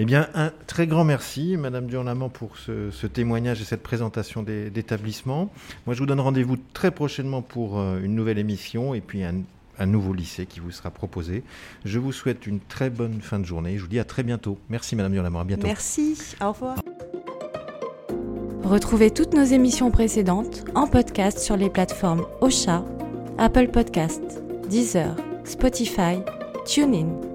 Eh 0.00 0.04
bien, 0.04 0.28
un 0.34 0.52
très 0.68 0.86
grand 0.86 1.02
merci, 1.02 1.56
Madame 1.56 1.86
Durlamant, 1.86 2.28
pour 2.28 2.56
ce, 2.56 2.92
ce, 2.92 3.08
témoignage 3.08 3.60
et 3.60 3.64
cette 3.64 3.82
présentation 3.82 4.44
d'établissement. 4.44 5.50
Moi, 5.86 5.94
je 5.94 5.98
vous 5.98 6.06
donne 6.06 6.20
rendez-vous 6.20 6.56
très 6.72 6.92
prochainement 6.92 7.42
pour 7.42 7.80
euh, 7.80 7.98
une 8.00 8.14
nouvelle 8.14 8.38
émission 8.38 8.94
et 8.94 9.00
puis 9.00 9.24
un 9.24 9.42
un 9.78 9.86
nouveau 9.86 10.12
lycée 10.12 10.46
qui 10.46 10.60
vous 10.60 10.70
sera 10.70 10.90
proposé. 10.90 11.42
Je 11.84 11.98
vous 11.98 12.12
souhaite 12.12 12.46
une 12.46 12.60
très 12.60 12.90
bonne 12.90 13.20
fin 13.20 13.38
de 13.38 13.44
journée. 13.44 13.76
Je 13.76 13.82
vous 13.82 13.88
dis 13.88 13.98
à 13.98 14.04
très 14.04 14.22
bientôt. 14.22 14.58
Merci 14.68 14.96
Madame 14.96 15.12
Durlamont, 15.12 15.40
à 15.40 15.44
bientôt. 15.44 15.66
Merci, 15.66 16.16
au 16.40 16.52
revoir. 16.52 16.76
Retrouvez 18.64 19.10
toutes 19.10 19.34
nos 19.34 19.44
émissions 19.44 19.90
précédentes 19.90 20.64
en 20.74 20.86
podcast 20.86 21.38
sur 21.38 21.56
les 21.56 21.70
plateformes 21.70 22.26
Ocha, 22.40 22.84
Apple 23.38 23.68
Podcast, 23.68 24.42
Deezer, 24.68 25.16
Spotify, 25.44 26.18
TuneIn 26.66 27.27